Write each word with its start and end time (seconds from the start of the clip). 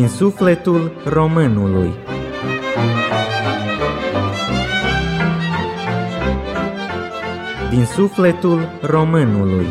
Din 0.00 0.08
sufletul 0.08 0.92
românului. 1.04 1.92
Din 7.70 7.84
sufletul 7.84 8.68
românului. 8.82 9.66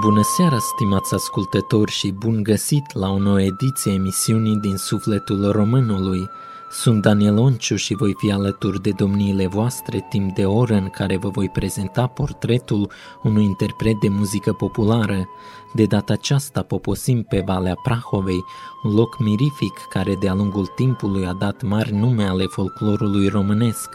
Bună 0.00 0.20
seara, 0.22 0.58
stimați 0.58 1.14
ascultători 1.14 1.90
și 1.90 2.12
bun 2.12 2.42
găsit 2.42 2.94
la 2.94 3.08
o 3.08 3.18
nouă 3.18 3.42
ediție 3.42 3.92
emisiunii 3.92 4.56
din 4.56 4.76
sufletul 4.76 5.50
românului– 5.52 6.30
sunt 6.70 7.02
Daniel 7.02 7.38
Onciu 7.38 7.76
și 7.76 7.94
voi 7.94 8.14
fi 8.16 8.32
alături 8.32 8.82
de 8.82 8.90
domniile 8.90 9.46
voastre 9.46 10.06
timp 10.08 10.34
de 10.34 10.44
oră 10.44 10.74
în 10.74 10.88
care 10.88 11.16
vă 11.16 11.28
voi 11.28 11.48
prezenta 11.48 12.06
portretul 12.06 12.90
unui 13.22 13.44
interpret 13.44 14.00
de 14.00 14.08
muzică 14.08 14.52
populară. 14.52 15.28
De 15.72 15.84
data 15.84 16.12
aceasta 16.12 16.62
poposim 16.62 17.22
pe 17.22 17.42
Valea 17.46 17.74
Prahovei, 17.82 18.44
un 18.82 18.94
loc 18.94 19.18
mirific 19.18 19.86
care 19.88 20.14
de-a 20.14 20.34
lungul 20.34 20.66
timpului 20.66 21.26
a 21.26 21.32
dat 21.32 21.62
mari 21.62 21.92
nume 21.92 22.24
ale 22.24 22.44
folclorului 22.44 23.28
românesc. 23.28 23.88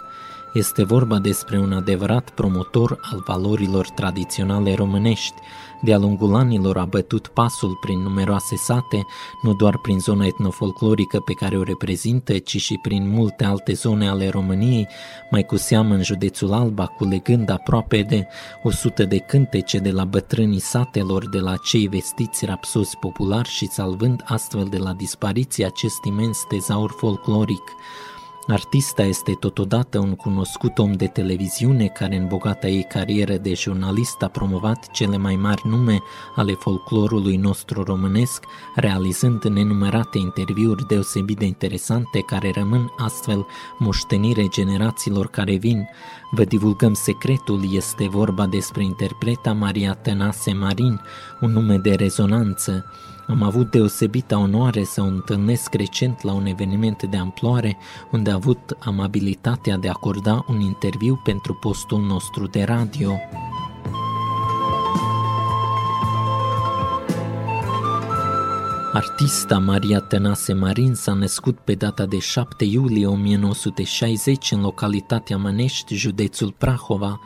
Este 0.53 0.83
vorba 0.83 1.19
despre 1.19 1.59
un 1.59 1.73
adevărat 1.73 2.29
promotor 2.29 2.99
al 3.01 3.23
valorilor 3.25 3.89
tradiționale 3.89 4.73
românești, 4.73 5.35
de-a 5.81 5.97
lungul 5.97 6.35
anilor 6.35 6.77
a 6.77 6.85
bătut 6.85 7.27
pasul 7.27 7.77
prin 7.81 7.99
numeroase 7.99 8.55
sate, 8.55 9.05
nu 9.41 9.53
doar 9.53 9.77
prin 9.77 9.99
zona 9.99 10.25
etnofolclorică 10.25 11.19
pe 11.19 11.33
care 11.33 11.57
o 11.57 11.63
reprezintă, 11.63 12.37
ci 12.37 12.57
și 12.61 12.79
prin 12.81 13.09
multe 13.09 13.43
alte 13.43 13.73
zone 13.73 14.09
ale 14.09 14.29
României, 14.29 14.87
mai 15.31 15.43
cu 15.43 15.57
seamă 15.57 15.93
în 15.93 16.03
județul 16.03 16.53
Alba, 16.53 16.85
culegând 16.85 17.49
aproape 17.49 18.01
de 18.01 18.27
100 18.63 19.03
de 19.03 19.17
cântece 19.17 19.77
de 19.77 19.91
la 19.91 20.03
bătrânii 20.03 20.59
satelor, 20.59 21.29
de 21.29 21.39
la 21.39 21.55
cei 21.55 21.87
vestiți 21.87 22.45
rapsozi 22.45 22.97
populari 22.97 23.49
și 23.49 23.67
salvând 23.67 24.23
astfel 24.25 24.67
de 24.69 24.77
la 24.77 24.93
dispariție 24.93 25.65
acest 25.65 26.03
imens 26.03 26.43
tezaur 26.47 26.91
folcloric. 26.97 27.63
Artista 28.47 29.03
este 29.03 29.31
totodată 29.33 29.99
un 29.99 30.15
cunoscut 30.15 30.77
om 30.77 30.91
de 30.91 31.07
televiziune 31.07 31.87
care 31.87 32.15
în 32.15 32.27
bogata 32.27 32.67
ei 32.67 32.83
carieră 32.83 33.37
de 33.37 33.53
jurnalist 33.53 34.21
a 34.21 34.27
promovat 34.27 34.91
cele 34.91 35.17
mai 35.17 35.35
mari 35.35 35.61
nume 35.65 35.99
ale 36.35 36.53
folclorului 36.53 37.35
nostru 37.35 37.83
românesc, 37.83 38.45
realizând 38.75 39.43
nenumărate 39.43 40.17
interviuri 40.17 40.87
deosebit 40.87 41.37
de 41.37 41.45
interesante 41.45 42.19
care 42.19 42.51
rămân 42.55 42.93
astfel 42.97 43.45
moștenire 43.77 44.47
generațiilor 44.47 45.27
care 45.27 45.55
vin. 45.55 45.87
Vă 46.31 46.43
divulgăm 46.43 46.93
secretul, 46.93 47.73
este 47.73 48.07
vorba 48.07 48.45
despre 48.45 48.83
interpreta 48.83 49.53
Maria 49.53 49.93
Tănase 49.93 50.53
Marin, 50.53 51.01
un 51.41 51.51
nume 51.51 51.77
de 51.77 51.93
rezonanță, 51.93 52.85
am 53.31 53.43
avut 53.43 53.71
deosebită 53.71 54.35
onoare 54.35 54.83
să 54.83 55.01
o 55.01 55.03
întâlnesc 55.03 55.73
recent 55.73 56.21
la 56.21 56.33
un 56.33 56.45
eveniment 56.45 57.03
de 57.03 57.17
amploare 57.17 57.77
unde 58.11 58.31
a 58.31 58.33
avut 58.33 58.77
amabilitatea 58.79 59.77
de 59.77 59.87
a 59.87 59.91
acorda 59.91 60.45
un 60.47 60.59
interviu 60.59 61.21
pentru 61.23 61.53
postul 61.53 62.01
nostru 62.01 62.47
de 62.47 62.63
radio. 62.63 63.19
Artista 68.93 69.57
Maria 69.57 69.99
Tănase 69.99 70.53
Marin 70.53 70.93
s-a 70.93 71.13
născut 71.13 71.59
pe 71.59 71.73
data 71.73 72.05
de 72.05 72.19
7 72.19 72.65
iulie 72.65 73.07
1960 73.07 74.51
în 74.51 74.61
localitatea 74.61 75.37
Mănești, 75.37 75.95
județul 75.95 76.55
Prahova, 76.57 77.19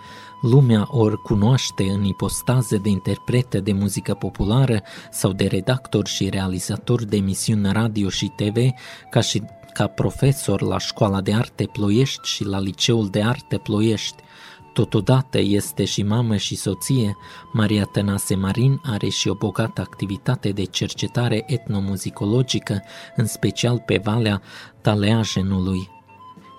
Lumea 0.46 0.88
ori 0.92 1.22
cunoaște 1.22 1.84
în 1.84 2.04
ipostaze 2.04 2.78
de 2.78 2.90
interprete 2.90 3.60
de 3.60 3.74
muzică 3.74 4.14
populară 4.14 4.82
sau 5.12 5.32
de 5.32 5.46
redactor 5.46 6.08
și 6.08 6.30
realizator 6.30 7.04
de 7.04 7.16
emisiuni 7.16 7.72
radio 7.72 8.10
și 8.10 8.32
TV, 8.36 8.58
ca 9.10 9.22
și 9.22 9.42
ca 9.74 9.88
profesor 9.88 10.62
la 10.62 10.78
Școala 10.78 11.22
de 11.22 11.34
Arte 11.34 11.66
Ploiești 11.72 12.28
și 12.28 12.44
la 12.44 12.60
Liceul 12.60 13.08
de 13.10 13.22
Arte 13.22 13.58
Ploiești. 13.58 14.16
Totodată 14.74 15.40
este 15.40 15.86
și 15.86 16.04
mamă 16.04 16.36
și 16.36 16.56
soție, 16.56 17.18
Maria 17.54 17.84
Tănase 17.84 18.36
Marin 18.36 18.82
are 18.84 19.10
și 19.10 19.28
o 19.28 19.34
bogată 19.34 19.82
activitate 19.82 20.50
de 20.50 20.64
cercetare 20.64 21.44
etnomuzicologică, 21.48 22.84
în 23.16 23.26
special 23.26 23.84
pe 23.86 24.02
Valea 24.04 24.42
Taleajenului. 24.82 25.95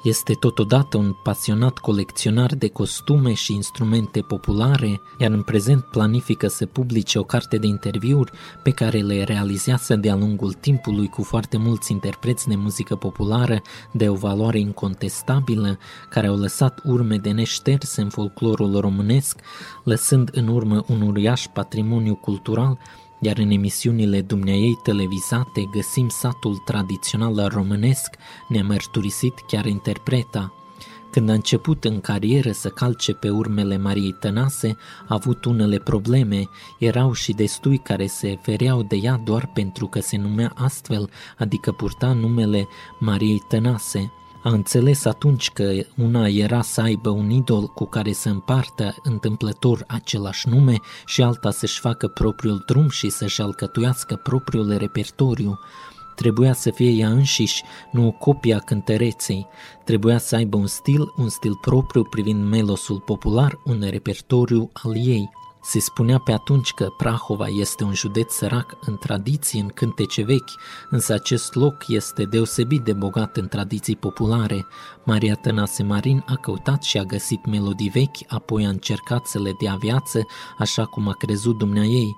Este 0.06 0.32
totodată 0.32 0.96
un 0.96 1.12
pasionat 1.22 1.78
colecționar 1.78 2.54
de 2.54 2.68
costume 2.68 3.32
și 3.32 3.54
instrumente 3.54 4.20
populare, 4.20 5.00
iar 5.18 5.30
în 5.30 5.42
prezent 5.42 5.84
planifică 5.84 6.48
să 6.48 6.66
publice 6.66 7.18
o 7.18 7.22
carte 7.22 7.56
de 7.56 7.66
interviuri 7.66 8.32
pe 8.62 8.70
care 8.70 8.98
le 8.98 9.24
realizează 9.24 9.96
de-a 9.96 10.14
lungul 10.14 10.52
timpului 10.52 11.08
cu 11.08 11.22
foarte 11.22 11.56
mulți 11.56 11.92
interpreți 11.92 12.48
de 12.48 12.54
muzică 12.56 12.96
populară 12.96 13.62
de 13.92 14.08
o 14.08 14.14
valoare 14.14 14.58
incontestabilă, 14.58 15.78
care 16.08 16.26
au 16.26 16.36
lăsat 16.36 16.80
urme 16.84 17.16
de 17.16 17.30
neșters 17.30 17.96
în 17.96 18.08
folclorul 18.08 18.80
românesc, 18.80 19.40
lăsând 19.84 20.30
în 20.32 20.48
urmă 20.48 20.84
un 20.88 21.00
uriaș 21.00 21.46
patrimoniu 21.52 22.14
cultural 22.14 22.78
iar 23.20 23.38
în 23.38 23.50
emisiunile 23.50 24.20
dumneaei 24.20 24.78
televizate 24.82 25.68
găsim 25.72 26.08
satul 26.08 26.56
tradițional 26.56 27.48
românesc, 27.52 28.14
nemărturisit 28.48 29.34
chiar 29.46 29.66
interpreta. 29.66 30.52
Când 31.10 31.28
a 31.30 31.32
început 31.32 31.84
în 31.84 32.00
carieră 32.00 32.52
să 32.52 32.68
calce 32.68 33.12
pe 33.12 33.30
urmele 33.30 33.76
Mariei 33.76 34.16
Tănase, 34.20 34.76
a 35.08 35.14
avut 35.14 35.44
unele 35.44 35.78
probleme, 35.78 36.48
erau 36.78 37.12
și 37.12 37.32
destui 37.32 37.78
care 37.78 38.06
se 38.06 38.38
fereau 38.42 38.82
de 38.82 38.96
ea 38.96 39.20
doar 39.24 39.50
pentru 39.54 39.86
că 39.86 40.00
se 40.00 40.16
numea 40.16 40.52
astfel, 40.54 41.10
adică 41.38 41.72
purta 41.72 42.12
numele 42.12 42.68
Mariei 42.98 43.42
Tănase. 43.48 44.12
A 44.46 44.48
înțeles 44.48 45.04
atunci 45.04 45.50
că 45.50 45.72
una 45.96 46.28
era 46.28 46.62
să 46.62 46.80
aibă 46.80 47.10
un 47.10 47.30
idol 47.30 47.66
cu 47.66 47.84
care 47.84 48.12
să 48.12 48.28
împartă 48.28 48.94
întâmplător 49.02 49.84
același 49.86 50.48
nume 50.48 50.80
și 51.06 51.22
alta 51.22 51.50
să-și 51.50 51.80
facă 51.80 52.08
propriul 52.08 52.62
drum 52.66 52.88
și 52.88 53.08
să-și 53.08 53.40
alcătuiască 53.40 54.20
propriul 54.22 54.76
repertoriu. 54.76 55.58
Trebuia 56.14 56.52
să 56.52 56.70
fie 56.70 56.90
ea 56.90 57.08
înșiși, 57.08 57.62
nu 57.92 58.06
o 58.06 58.10
copie 58.10 58.54
a 58.54 58.58
cântăreței. 58.58 59.46
Trebuia 59.84 60.18
să 60.18 60.36
aibă 60.36 60.56
un 60.56 60.66
stil, 60.66 61.12
un 61.16 61.28
stil 61.28 61.58
propriu 61.60 62.02
privind 62.02 62.44
melosul 62.44 63.00
popular, 63.00 63.58
un 63.64 63.86
repertoriu 63.90 64.70
al 64.72 64.96
ei. 64.96 65.30
Se 65.68 65.78
spunea 65.78 66.18
pe 66.18 66.32
atunci 66.32 66.72
că 66.72 66.92
Prahova 66.96 67.48
este 67.48 67.84
un 67.84 67.94
județ 67.94 68.34
sărac 68.34 68.76
în 68.80 68.96
tradiții, 68.96 69.60
în 69.60 69.68
cântece 69.68 70.22
vechi, 70.22 70.50
însă 70.90 71.12
acest 71.12 71.54
loc 71.54 71.88
este 71.88 72.24
deosebit 72.24 72.84
de 72.84 72.92
bogat 72.92 73.36
în 73.36 73.48
tradiții 73.48 73.96
populare. 73.96 74.66
Maria 75.04 75.34
Tănase 75.34 75.82
Marin 75.82 76.24
a 76.26 76.34
căutat 76.34 76.82
și 76.82 76.98
a 76.98 77.02
găsit 77.02 77.46
melodii 77.46 77.88
vechi, 77.88 78.16
apoi 78.32 78.66
a 78.66 78.68
încercat 78.68 79.26
să 79.26 79.38
le 79.38 79.52
dea 79.58 79.74
viață 79.74 80.26
așa 80.58 80.84
cum 80.84 81.08
a 81.08 81.12
crezut 81.12 81.58
dumnea 81.58 81.84
ei. 81.84 82.16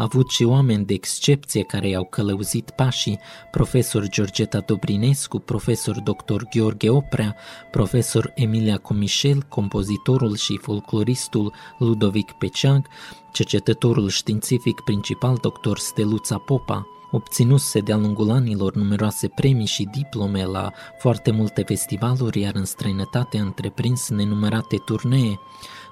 A 0.00 0.02
avut 0.02 0.30
și 0.30 0.44
oameni 0.44 0.84
de 0.84 0.94
excepție 0.94 1.62
care 1.62 1.88
i-au 1.88 2.04
călăuzit 2.04 2.70
pașii, 2.70 3.18
profesor 3.50 4.08
Georgeta 4.08 4.60
Dobrinescu, 4.60 5.38
profesor 5.38 6.00
dr. 6.00 6.42
Gheorghe 6.50 6.90
Oprea, 6.90 7.36
profesor 7.70 8.32
Emilia 8.34 8.78
Comișel, 8.78 9.42
compozitorul 9.48 10.36
și 10.36 10.58
folcloristul 10.62 11.52
Ludovic 11.78 12.32
Peceag, 12.32 12.86
cercetătorul 13.32 14.08
științific 14.08 14.80
principal 14.80 15.36
dr. 15.36 15.76
Steluța 15.76 16.38
Popa. 16.38 16.86
Obținuse 17.10 17.80
de-a 17.80 17.96
lungul 17.96 18.30
anilor 18.30 18.74
numeroase 18.74 19.28
premii 19.28 19.66
și 19.66 19.88
diplome 19.92 20.44
la 20.44 20.72
foarte 20.98 21.30
multe 21.30 21.62
festivaluri, 21.62 22.40
iar 22.40 22.54
în 22.54 22.64
străinătate 22.64 23.38
a 23.38 23.42
întreprins 23.42 24.08
nenumărate 24.08 24.76
turnee. 24.76 25.40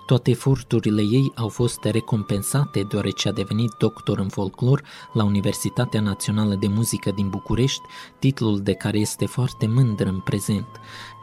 Toate 0.08 0.30
eforturile 0.30 1.02
ei 1.02 1.32
au 1.34 1.48
fost 1.48 1.84
recompensate 1.84 2.82
deoarece 2.82 3.28
a 3.28 3.32
devenit 3.32 3.70
doctor 3.78 4.18
în 4.18 4.28
folclor 4.28 4.82
la 5.12 5.24
Universitatea 5.24 6.00
Națională 6.00 6.54
de 6.54 6.66
Muzică 6.66 7.10
din 7.10 7.28
București, 7.28 7.82
titlul 8.18 8.60
de 8.60 8.72
care 8.72 8.98
este 8.98 9.26
foarte 9.26 9.66
mândră 9.66 10.08
în 10.08 10.20
prezent. 10.20 10.66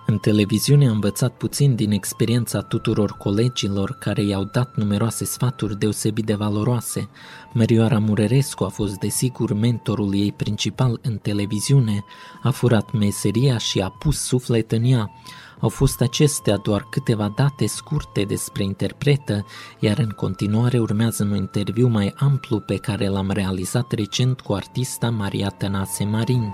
În 0.06 0.18
televiziune 0.18 0.88
a 0.88 0.92
învățat 0.92 1.38
puțin 1.38 1.76
din 1.76 1.92
experiența 1.92 2.62
tuturor 2.62 3.12
colegilor 3.12 3.92
care 4.00 4.24
i-au 4.24 4.44
dat 4.44 4.76
numeroase 4.76 5.26
sfaturi 5.26 5.80
deosebit 5.80 6.26
de 6.26 6.34
valoroase. 6.34 7.10
Mărioara 7.54 8.00
Murerescu 8.00 8.64
a 8.64 8.70
fost 8.70 8.98
desigur 8.98 9.54
mentorul 9.54 10.16
ei 10.16 10.32
principal 10.32 11.00
în 11.02 11.18
televiziune, 11.18 12.04
a 12.44 12.50
furat 12.50 12.92
meseria 12.92 13.58
și 13.58 13.80
a 13.80 13.90
pus 13.90 14.20
suflet 14.20 14.72
în 14.72 14.84
ea. 14.84 15.12
Au 15.66 15.72
fost 15.72 16.02
acestea 16.02 16.58
doar 16.58 16.88
câteva 16.90 17.34
date 17.36 17.68
scurte 17.68 18.24
despre 18.24 18.64
interpretă, 18.64 19.46
iar 19.80 19.98
în 19.98 20.10
continuare 20.10 20.80
urmează 20.80 21.24
un 21.24 21.36
interviu 21.36 21.88
mai 21.88 22.14
amplu 22.18 22.60
pe 22.60 22.76
care 22.76 23.08
l-am 23.08 23.32
realizat 23.32 23.92
recent 23.92 24.42
cu 24.42 24.54
artista 24.54 25.10
Maria 25.10 25.50
Tănase 25.50 26.04
Marin. 26.04 26.54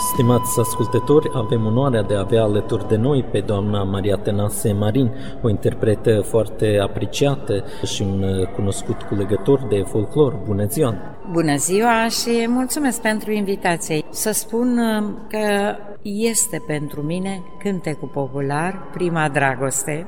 Stimați 0.00 0.60
ascultători, 0.60 1.30
avem 1.34 1.66
onoarea 1.66 2.02
de 2.02 2.14
a 2.14 2.18
avea 2.18 2.42
alături 2.42 2.88
de 2.88 2.96
noi 2.96 3.22
pe 3.22 3.40
doamna 3.40 3.82
Maria 3.82 4.16
Tenase 4.16 4.72
Marin, 4.72 5.10
o 5.42 5.48
interpretă 5.48 6.20
foarte 6.20 6.78
apreciată 6.82 7.64
și 7.84 8.02
un 8.02 8.24
cunoscut 8.54 9.02
culegător 9.02 9.66
de 9.68 9.82
folclor. 9.82 10.38
Bună 10.46 10.66
ziua! 10.66 10.94
Bună 11.30 11.56
ziua 11.56 12.08
și 12.08 12.46
mulțumesc 12.48 13.00
pentru 13.00 13.30
invitație. 13.32 14.02
Să 14.10 14.30
spun 14.32 14.78
uh, 14.78 15.04
că 15.28 15.76
este 16.02 16.62
pentru 16.66 17.00
mine 17.00 17.42
cântecul 17.58 18.08
popular, 18.08 18.88
prima 18.92 19.28
dragoste, 19.28 20.06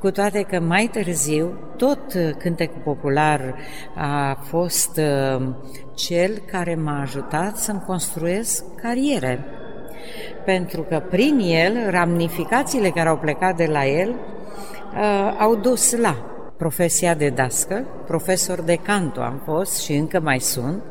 cu 0.00 0.10
toate 0.10 0.42
că 0.42 0.60
mai 0.60 0.88
târziu 0.92 1.58
tot 1.76 2.00
cântecul 2.38 2.80
popular 2.84 3.54
a 3.94 4.38
fost 4.42 4.96
uh, 4.96 5.46
cel 5.94 6.42
care 6.50 6.74
m-a 6.74 7.00
ajutat 7.00 7.56
să-mi 7.56 7.82
construiesc 7.86 8.64
cariere. 8.82 9.44
Pentru 10.44 10.82
că 10.82 11.02
prin 11.10 11.38
el, 11.38 11.90
ramificațiile 11.90 12.90
care 12.90 13.08
au 13.08 13.16
plecat 13.16 13.56
de 13.56 13.66
la 13.66 13.86
el 13.86 14.08
uh, 14.08 15.36
au 15.38 15.56
dus 15.56 15.96
la 15.96 16.28
profesia 16.56 17.14
de 17.14 17.28
dască, 17.28 17.86
profesor 18.06 18.60
de 18.60 18.74
canto 18.74 19.20
am 19.20 19.42
fost 19.44 19.80
și 19.82 19.92
încă 19.92 20.20
mai 20.20 20.40
sunt, 20.40 20.82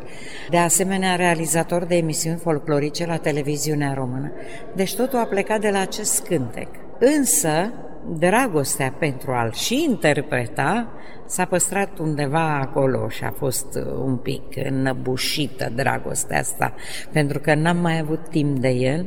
de 0.49 0.57
asemenea 0.57 1.15
realizator 1.15 1.83
de 1.83 1.95
emisiuni 1.95 2.37
folclorice 2.37 3.05
la 3.05 3.17
televiziunea 3.17 3.93
română. 3.93 4.31
Deci 4.75 4.95
totul 4.95 5.19
a 5.19 5.23
plecat 5.25 5.59
de 5.59 5.69
la 5.69 5.79
acest 5.79 6.25
cântec. 6.25 6.67
Însă, 6.99 7.73
dragostea 8.09 8.95
pentru 8.99 9.31
a-l 9.31 9.51
și 9.51 9.83
interpreta 9.83 10.91
s-a 11.25 11.45
păstrat 11.45 11.97
undeva 11.99 12.59
acolo 12.59 13.09
și 13.09 13.23
a 13.23 13.31
fost 13.31 13.75
uh, 13.75 13.83
un 14.03 14.15
pic 14.17 14.43
înăbușită 14.65 15.71
dragostea 15.75 16.39
asta, 16.39 16.73
pentru 17.11 17.39
că 17.39 17.55
n-am 17.55 17.77
mai 17.77 17.99
avut 17.99 18.29
timp 18.29 18.59
de 18.59 18.69
el 18.69 19.05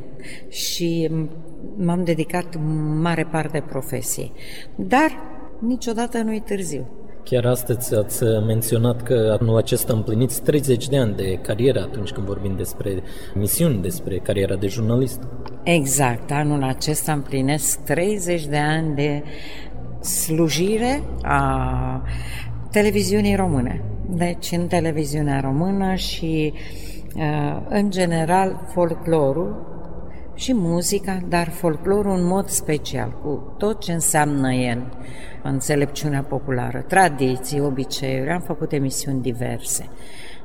și 0.48 1.10
m-am 1.76 2.04
dedicat 2.04 2.56
mare 3.00 3.24
parte 3.24 3.64
profesiei. 3.68 4.32
Dar 4.74 5.10
niciodată 5.58 6.18
nu-i 6.18 6.40
târziu. 6.40 6.99
Chiar 7.24 7.44
astăzi 7.44 7.94
ați 7.94 8.24
menționat 8.46 9.02
că 9.02 9.36
anul 9.40 9.56
acesta 9.56 9.92
împliniți 9.92 10.42
30 10.42 10.88
de 10.88 10.98
ani 10.98 11.14
de 11.14 11.38
carieră 11.42 11.80
atunci 11.80 12.10
când 12.10 12.26
vorbim 12.26 12.56
despre 12.56 13.02
misiuni, 13.34 13.82
despre 13.82 14.16
cariera 14.16 14.54
de 14.54 14.66
jurnalist. 14.66 15.20
Exact, 15.62 16.30
anul 16.30 16.62
acesta 16.62 17.12
împlinesc 17.12 17.80
30 17.84 18.46
de 18.46 18.56
ani 18.56 18.94
de 18.94 19.22
slujire 20.00 21.02
a 21.22 22.02
televiziunii 22.70 23.36
române. 23.36 23.84
Deci 24.08 24.50
în 24.52 24.66
televiziunea 24.66 25.40
română 25.40 25.94
și 25.94 26.52
uh, 27.16 27.62
în 27.68 27.90
general 27.90 28.66
folclorul 28.72 29.69
și 30.40 30.52
muzica, 30.54 31.18
dar 31.28 31.48
folclorul 31.48 32.16
în 32.16 32.26
mod 32.26 32.48
special, 32.48 33.18
cu 33.22 33.54
tot 33.58 33.80
ce 33.80 33.92
înseamnă 33.92 34.52
el, 34.52 34.96
înțelepciunea 35.42 36.22
populară, 36.22 36.84
tradiții, 36.88 37.60
obiceiuri. 37.60 38.30
Am 38.30 38.40
făcut 38.40 38.72
emisiuni 38.72 39.22
diverse 39.22 39.88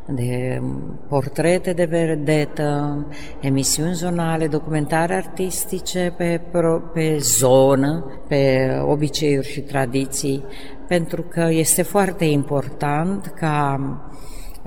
de 0.08 0.62
portrete 1.08 1.74
de 1.74 1.86
vedetă, 1.86 3.06
emisiuni 3.40 3.94
zonale, 3.94 4.48
documentare 4.48 5.16
artistice 5.16 6.14
pe, 6.18 6.42
pro, 6.52 6.80
pe 6.94 7.18
zonă, 7.18 8.06
pe 8.28 8.70
obiceiuri 8.86 9.52
și 9.52 9.62
tradiții, 9.62 10.44
pentru 10.88 11.22
că 11.22 11.48
este 11.50 11.82
foarte 11.82 12.26
important 12.26 13.34
ca 13.36 13.80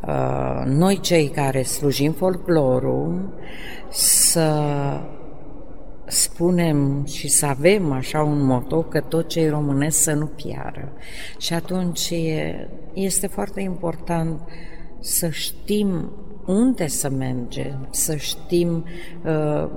uh, 0.07 0.63
noi 0.65 1.01
cei 1.01 1.29
care 1.29 1.63
slujim 1.63 2.13
folclorul 2.13 3.35
să 3.91 4.51
spunem 6.09 7.05
și 7.05 7.29
să 7.29 7.47
avem 7.47 7.93
așa 7.93 8.23
un 8.23 8.45
moto 8.45 8.83
că 8.83 9.01
tot 9.01 9.29
ce 9.29 9.41
e 9.41 9.51
românesc 9.51 10.03
să 10.03 10.13
nu 10.13 10.27
piară. 10.27 10.93
Și 11.39 11.55
atunci 11.55 12.13
este 12.93 13.27
foarte 13.27 13.61
important 13.61 14.41
să 15.01 15.29
știm 15.29 16.13
unde 16.47 16.87
să 16.87 17.11
mergem, 17.11 17.89
să 17.91 18.17
știm 18.17 18.85
uh, 19.25 19.69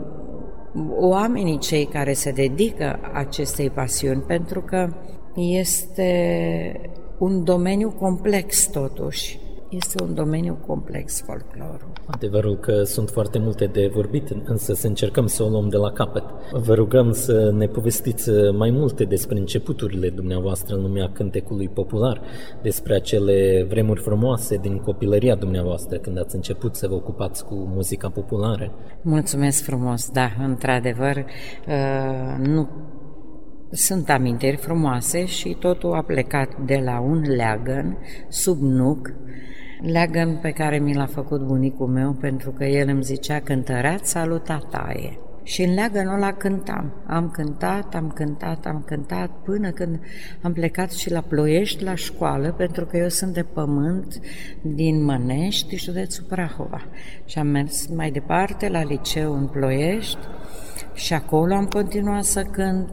oamenii 0.99 1.57
cei 1.57 1.85
care 1.85 2.13
se 2.13 2.31
dedică 2.31 2.99
acestei 3.13 3.69
pasiuni, 3.69 4.21
pentru 4.21 4.61
că 4.61 4.93
este 5.35 6.91
un 7.17 7.43
domeniu 7.43 7.91
complex 7.91 8.67
totuși 8.67 9.39
este 9.71 10.03
un 10.03 10.13
domeniu 10.13 10.57
complex, 10.67 11.21
folclorul. 11.21 11.91
Adevărul 12.05 12.57
că 12.57 12.83
sunt 12.83 13.09
foarte 13.09 13.39
multe 13.39 13.65
de 13.65 13.91
vorbit, 13.93 14.29
însă 14.43 14.73
să 14.73 14.87
încercăm 14.87 15.27
să 15.27 15.43
o 15.43 15.49
luăm 15.49 15.69
de 15.69 15.77
la 15.77 15.91
capăt. 15.91 16.23
Vă 16.51 16.73
rugăm 16.73 17.11
să 17.11 17.51
ne 17.57 17.67
povestiți 17.67 18.29
mai 18.57 18.69
multe 18.69 19.03
despre 19.03 19.37
începuturile 19.37 20.09
dumneavoastră 20.09 20.75
în 20.75 20.81
lumea 20.81 21.09
cântecului 21.13 21.69
popular, 21.69 22.21
despre 22.61 22.95
acele 22.95 23.65
vremuri 23.69 24.01
frumoase 24.01 24.57
din 24.57 24.77
copilăria 24.77 25.35
dumneavoastră, 25.35 25.97
când 25.97 26.19
ați 26.19 26.35
început 26.35 26.75
să 26.75 26.87
vă 26.87 26.93
ocupați 26.93 27.45
cu 27.45 27.55
muzica 27.55 28.09
populară. 28.09 28.71
Mulțumesc 29.01 29.63
frumos, 29.63 30.09
da, 30.09 30.29
într-adevăr, 30.43 31.15
uh, 31.15 32.45
nu 32.47 32.69
sunt 33.71 34.09
amintiri 34.09 34.57
frumoase 34.57 35.25
și 35.25 35.57
totul 35.59 35.93
a 35.93 36.01
plecat 36.01 36.57
de 36.65 36.81
la 36.83 36.99
un 36.99 37.21
leagăn 37.21 37.97
sub 38.29 38.61
nuc 38.61 39.13
leagăn 39.81 40.37
pe 40.41 40.51
care 40.51 40.79
mi 40.79 40.93
l-a 40.93 41.05
făcut 41.05 41.41
bunicul 41.41 41.87
meu 41.87 42.11
pentru 42.11 42.51
că 42.51 42.65
el 42.65 42.87
îmi 42.87 43.03
zicea 43.03 43.39
cântăreați 43.39 44.09
saluta 44.09 44.67
taie. 44.69 45.19
Și 45.43 45.61
în 45.61 45.73
leagănul 45.73 46.13
ăla 46.13 46.33
cântam. 46.33 46.93
Am 47.07 47.29
cântat, 47.29 47.95
am 47.95 48.11
cântat, 48.15 48.65
am 48.65 48.83
cântat 48.85 49.29
până 49.43 49.71
când 49.71 49.99
am 50.41 50.53
plecat 50.53 50.91
și 50.91 51.11
la 51.11 51.21
Ploiești 51.21 51.83
la 51.83 51.95
școală, 51.95 52.53
pentru 52.57 52.85
că 52.85 52.97
eu 52.97 53.07
sunt 53.07 53.33
de 53.33 53.43
pământ 53.43 54.19
din 54.61 55.03
Mănești, 55.03 55.77
județul 55.77 56.25
Prahova. 56.29 56.85
Și 57.25 57.39
am 57.39 57.47
mers 57.47 57.87
mai 57.87 58.11
departe 58.11 58.69
la 58.69 58.83
liceu 58.83 59.33
în 59.33 59.47
Ploiești 59.47 60.17
și 60.93 61.13
acolo 61.13 61.53
am 61.53 61.65
continuat 61.65 62.23
să 62.23 62.41
cânt, 62.41 62.89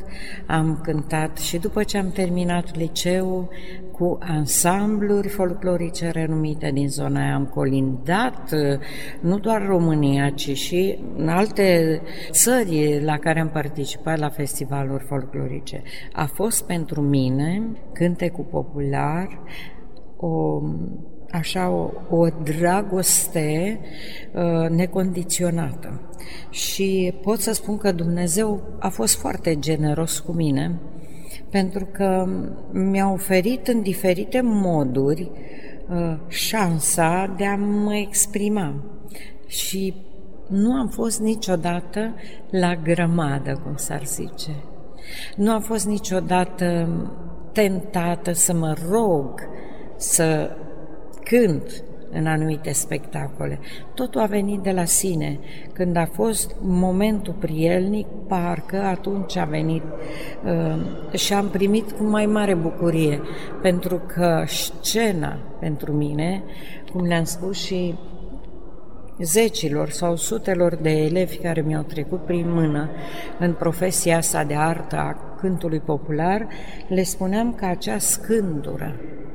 am 0.46 0.80
cântat 0.82 1.38
și 1.38 1.58
după 1.58 1.82
ce 1.82 1.98
am 1.98 2.10
terminat 2.10 2.76
liceul 2.76 3.48
cu 3.92 4.18
ansambluri 4.20 5.28
folclorice 5.28 6.10
renumite 6.10 6.70
din 6.70 6.88
zona 6.88 7.20
aia, 7.20 7.34
am 7.34 7.46
colindat 7.46 8.50
nu 9.20 9.38
doar 9.38 9.66
România, 9.66 10.30
ci 10.30 10.56
și 10.56 10.98
în 11.16 11.28
alte 11.28 12.00
țări 12.30 13.02
la 13.04 13.18
care 13.18 13.40
am 13.40 13.48
participat 13.48 14.18
la 14.18 14.28
festivaluri 14.28 15.04
folclorice. 15.04 15.82
A 16.12 16.24
fost 16.24 16.66
pentru 16.66 17.00
mine 17.00 17.62
cântecul 17.92 18.44
popular 18.44 19.42
o 20.16 20.60
așa 21.32 21.70
o, 21.70 21.90
o 22.10 22.28
dragoste 22.42 23.80
uh, 24.32 24.70
necondiționată. 24.70 26.00
Și 26.50 27.14
pot 27.22 27.40
să 27.40 27.52
spun 27.52 27.78
că 27.78 27.92
Dumnezeu 27.92 28.62
a 28.78 28.88
fost 28.88 29.16
foarte 29.16 29.58
generos 29.58 30.18
cu 30.18 30.32
mine 30.32 30.80
pentru 31.50 31.88
că 31.92 32.28
mi-a 32.72 33.10
oferit 33.12 33.68
în 33.68 33.82
diferite 33.82 34.40
moduri 34.42 35.30
uh, 35.88 36.16
șansa 36.28 37.34
de 37.36 37.46
a 37.46 37.56
mă 37.56 37.94
exprima. 37.94 38.74
Și 39.46 39.94
nu 40.48 40.72
am 40.72 40.88
fost 40.88 41.20
niciodată 41.20 42.14
la 42.50 42.74
grămadă, 42.74 43.60
cum 43.64 43.76
s-ar 43.76 44.04
zice. 44.04 44.50
Nu 45.36 45.52
am 45.52 45.60
fost 45.60 45.86
niciodată 45.86 46.88
tentată 47.52 48.32
să 48.32 48.52
mă 48.54 48.74
rog 48.90 49.40
să 49.96 50.56
cânt 51.28 51.82
în 52.10 52.26
anumite 52.26 52.72
spectacole. 52.72 53.58
Totul 53.94 54.20
a 54.20 54.26
venit 54.26 54.60
de 54.60 54.70
la 54.70 54.84
sine. 54.84 55.38
Când 55.72 55.96
a 55.96 56.08
fost 56.12 56.54
momentul 56.60 57.34
prielnic, 57.38 58.06
parcă 58.28 58.76
atunci 58.76 59.36
a 59.36 59.44
venit 59.44 59.82
uh, 60.44 61.14
și 61.18 61.32
am 61.32 61.48
primit 61.48 61.90
cu 61.90 62.02
mai 62.02 62.26
mare 62.26 62.54
bucurie, 62.54 63.20
pentru 63.62 64.02
că 64.06 64.44
scena 64.46 65.38
pentru 65.60 65.92
mine, 65.92 66.42
cum 66.92 67.06
le-am 67.06 67.24
spus 67.24 67.64
și 67.64 67.94
zecilor 69.22 69.90
sau 69.90 70.16
sutelor 70.16 70.74
de 70.74 70.90
elevi 70.90 71.36
care 71.36 71.60
mi-au 71.60 71.82
trecut 71.82 72.24
prin 72.24 72.52
mână 72.52 72.90
în 73.38 73.52
profesia 73.52 74.16
asta 74.16 74.44
de 74.44 74.54
artă 74.54 74.96
a 74.96 75.36
cântului 75.40 75.80
popular, 75.80 76.46
le 76.88 77.02
spuneam 77.02 77.54
că 77.54 77.64
acea 77.64 77.98
scândură 77.98 78.94
Uh, 79.00 79.27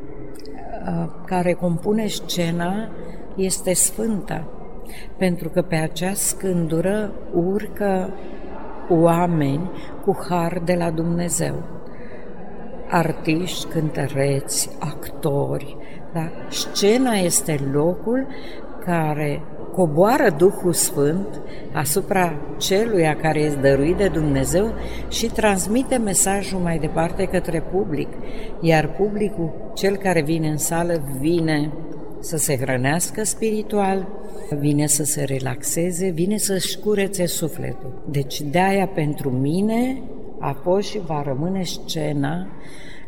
care 1.26 1.54
compune 1.54 2.08
scena 2.08 2.90
este 3.36 3.74
sfântă, 3.74 4.48
pentru 5.18 5.50
că 5.50 5.62
pe 5.62 5.76
acea 5.76 6.14
scândură 6.14 7.12
urcă 7.34 8.10
oameni 8.90 9.72
cu 10.06 10.18
har 10.30 10.62
de 10.66 10.74
la 10.74 10.90
Dumnezeu. 10.90 11.64
Artiști, 12.90 13.66
cântăreți, 13.66 14.70
actori, 14.80 15.78
da? 16.14 16.32
Scena 16.50 17.14
este 17.14 17.60
locul 17.72 18.28
care 18.86 19.42
coboară 19.76 20.36
Duhul 20.38 20.74
Sfânt 20.74 21.42
asupra 21.74 22.34
celuia 22.58 23.16
care 23.16 23.40
este 23.40 23.60
dăruit 23.60 23.98
de 23.98 24.08
Dumnezeu 24.08 24.74
și 25.10 25.26
transmite 25.26 25.98
mesajul 25.98 26.60
mai 26.60 26.78
departe 26.78 27.26
către 27.26 27.62
public, 27.62 28.08
iar 28.62 28.96
publicul, 28.96 29.72
cel 29.74 29.96
care 29.96 30.22
vine 30.22 30.48
în 30.48 30.58
sală, 30.58 31.04
vine 31.20 31.72
să 32.20 32.38
se 32.38 32.58
hrănească 32.58 33.24
spiritual, 33.24 34.08
vine 34.60 34.86
să 34.86 35.04
se 35.04 35.24
relaxeze, 35.24 36.10
vine 36.10 36.38
să-și 36.38 36.80
curețe 36.80 37.26
sufletul. 37.26 38.04
Deci 38.12 38.42
de-aia 38.42 38.88
pentru 38.88 39.30
mine 39.30 40.02
a 40.40 40.60
fost 40.64 40.88
și 40.88 41.00
va 41.06 41.22
rămâne 41.22 41.64
scena 41.64 42.48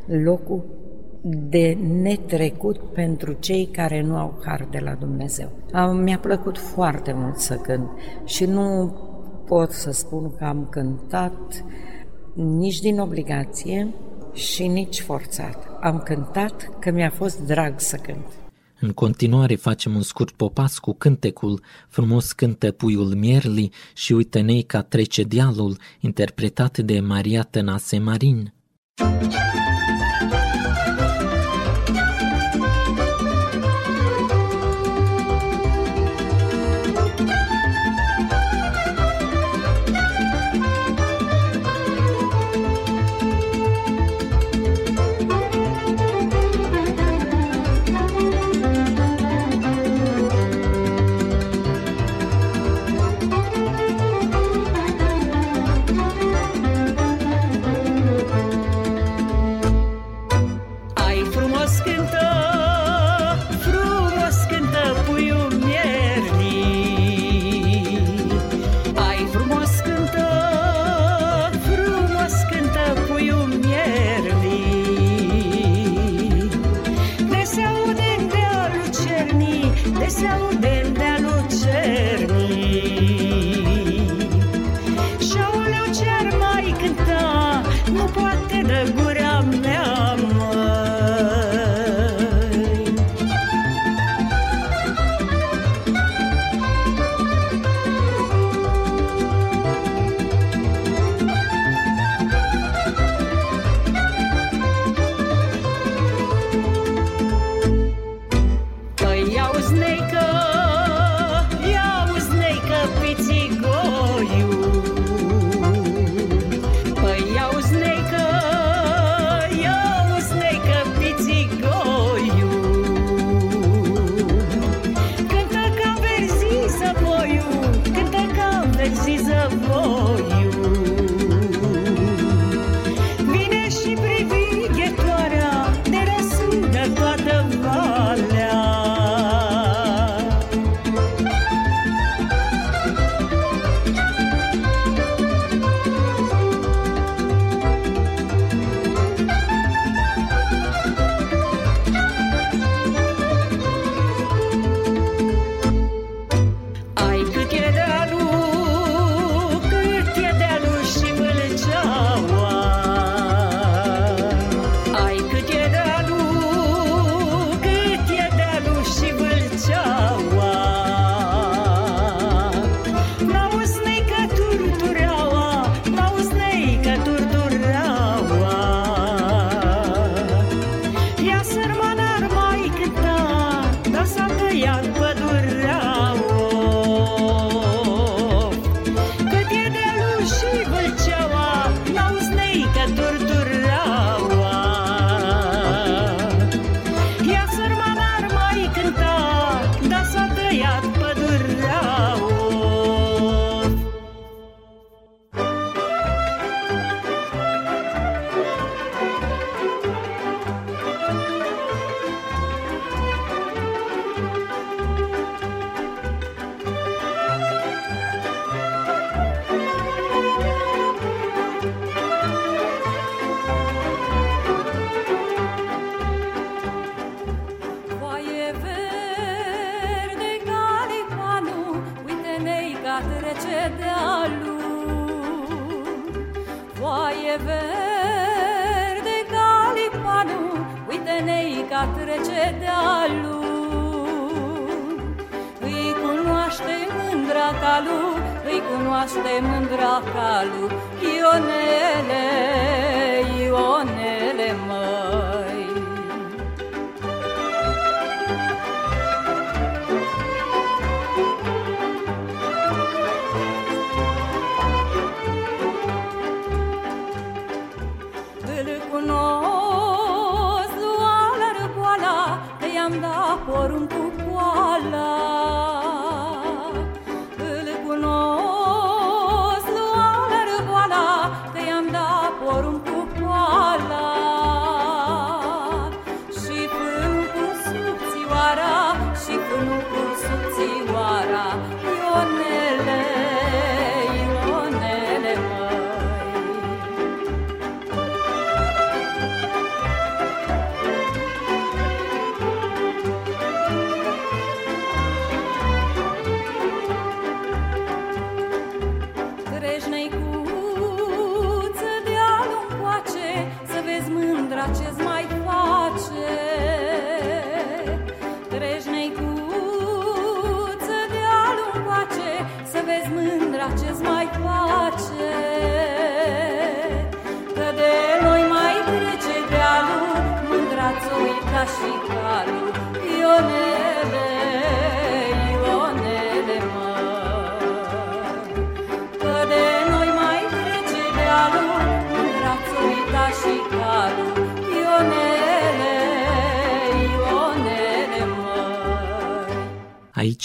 locul 0.06 0.85
de 1.28 1.78
netrecut 1.82 2.78
pentru 2.78 3.34
cei 3.40 3.66
care 3.66 4.02
nu 4.02 4.18
au 4.18 4.42
har 4.46 4.68
de 4.72 4.80
la 4.80 4.94
Dumnezeu. 4.94 5.52
Mi-a 6.04 6.20
plăcut 6.20 6.58
foarte 6.58 7.14
mult 7.14 7.38
să 7.38 7.56
cânt 7.56 7.90
și 8.26 8.46
nu 8.46 8.98
pot 9.46 9.72
să 9.72 9.92
spun 9.92 10.36
că 10.36 10.44
am 10.44 10.68
cântat 10.70 11.66
nici 12.34 12.80
din 12.80 13.00
obligație 13.00 13.94
și 14.34 14.68
nici 14.68 15.02
forțat. 15.02 15.78
Am 15.82 16.00
cântat 16.00 16.70
că 16.80 16.92
mi-a 16.92 17.10
fost 17.10 17.40
drag 17.40 17.80
să 17.80 17.96
cânt. 17.96 18.26
În 18.80 18.92
continuare 18.92 19.56
facem 19.56 19.96
un 19.96 20.02
scurt 20.02 20.32
popas 20.32 20.78
cu 20.78 20.94
cântecul 20.94 21.62
Frumos 21.88 22.32
cântă 22.32 22.72
puiul 22.72 23.14
mierli 23.16 23.72
și 23.94 24.14
uite 24.14 24.40
nei 24.40 24.62
ca 24.62 24.82
trece 24.82 25.24
dialul, 25.24 25.78
interpretat 26.00 26.78
de 26.78 27.00
Maria 27.00 27.42
Tănase 27.42 27.98
Marin. 27.98 28.54
Muzica 29.02 30.05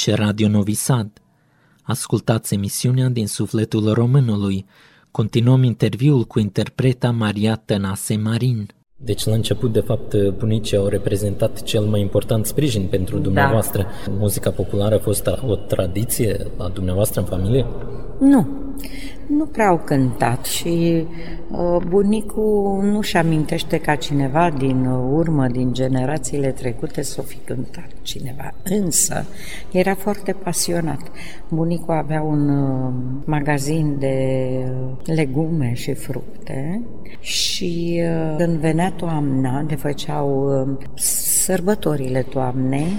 Aici 0.07 0.19
Radio 0.19 0.49
Novi 0.49 0.75
Sad. 0.75 1.11
Ascultați 1.83 2.55
emisiunea 2.55 3.09
din 3.09 3.27
sufletul 3.27 3.93
românului. 3.93 4.67
Continuăm 5.11 5.63
interviul 5.63 6.25
cu 6.25 6.39
interpreta 6.39 7.11
Maria 7.11 7.63
Tănase 7.65 8.17
Marin. 8.17 8.69
Deci 8.97 9.25
la 9.25 9.35
început, 9.35 9.73
de 9.73 9.81
fapt, 9.81 10.29
bunicii 10.39 10.77
au 10.77 10.87
reprezentat 10.87 11.63
cel 11.63 11.85
mai 11.85 12.01
important 12.01 12.47
sprijin 12.47 12.87
pentru 12.87 13.17
da. 13.17 13.23
dumneavoastră. 13.23 13.83
Da. 13.83 14.13
Muzica 14.13 14.51
populară 14.51 14.95
a 14.95 14.99
fost 14.99 15.27
o 15.47 15.55
tradiție 15.55 16.47
la 16.57 16.69
dumneavoastră 16.69 17.21
în 17.21 17.27
familie? 17.27 17.67
Nu, 18.21 18.47
nu 19.27 19.45
prea 19.45 19.69
au 19.69 19.77
cântat 19.85 20.45
și 20.45 21.07
uh, 21.51 21.77
bunicul 21.89 22.81
nu-și 22.83 23.17
amintește 23.17 23.79
ca 23.79 23.95
cineva 23.95 24.51
din 24.59 24.87
urmă, 25.13 25.47
din 25.47 25.73
generațiile 25.73 26.51
trecute, 26.51 27.03
să 27.03 27.17
o 27.21 27.23
fi 27.23 27.37
cântat 27.37 27.89
cineva. 28.03 28.55
Însă, 28.63 29.25
era 29.71 29.95
foarte 29.95 30.33
pasionat. 30.33 31.01
Bunicul 31.49 31.95
avea 31.95 32.23
un 32.23 32.49
uh, 32.49 32.93
magazin 33.25 33.97
de 33.99 34.49
legume 35.05 35.73
și 35.75 35.93
fructe 35.93 36.83
și 37.21 38.03
uh, 38.03 38.35
când 38.37 38.57
venea 38.57 38.93
toamna, 38.97 39.63
de 39.63 39.75
făceau 39.75 40.61
uh, 40.61 40.87
sărbătorile 40.95 42.23
toamnei, 42.23 42.93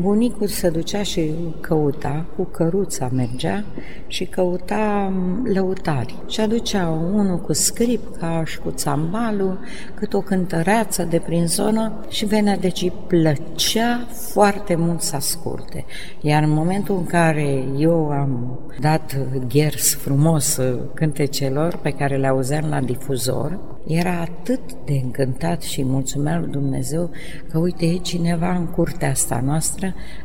Bunicul 0.00 0.46
se 0.46 0.68
ducea 0.68 1.02
și 1.02 1.30
căuta, 1.60 2.24
cu 2.36 2.42
căruța 2.42 3.10
mergea 3.12 3.64
și 4.06 4.24
căuta 4.24 5.12
lăutari. 5.44 6.14
Și 6.28 6.40
aducea 6.40 6.88
unul 6.88 7.38
cu 7.38 7.52
scripca 7.52 8.42
și 8.44 8.58
cu 8.58 8.70
țambalul, 8.70 9.58
cât 9.94 10.14
o 10.14 10.20
cântăreață 10.20 11.02
de 11.02 11.18
prin 11.18 11.46
zonă 11.46 11.92
și 12.08 12.24
venea, 12.24 12.56
deci 12.56 12.82
îi 12.82 12.92
plăcea 13.06 14.06
foarte 14.10 14.74
mult 14.74 15.00
să 15.00 15.16
asculte. 15.16 15.84
Iar 16.20 16.42
în 16.42 16.50
momentul 16.50 16.96
în 16.96 17.06
care 17.06 17.64
eu 17.76 18.10
am 18.10 18.58
dat 18.80 19.16
ghers 19.48 19.94
frumos 19.94 20.60
cântecelor 20.94 21.76
pe 21.76 21.90
care 21.90 22.16
le 22.16 22.26
auzeam 22.26 22.68
la 22.68 22.80
difuzor, 22.80 23.58
era 23.86 24.20
atât 24.20 24.60
de 24.84 25.00
încântat 25.02 25.62
și 25.62 25.84
mulțumea 25.84 26.38
lui 26.38 26.50
Dumnezeu 26.50 27.10
că 27.50 27.58
uite 27.58 27.86
e 27.86 27.96
cineva 27.96 28.54
în 28.54 28.66
curtea 28.66 29.10
asta 29.10 29.42
noastră 29.44 29.81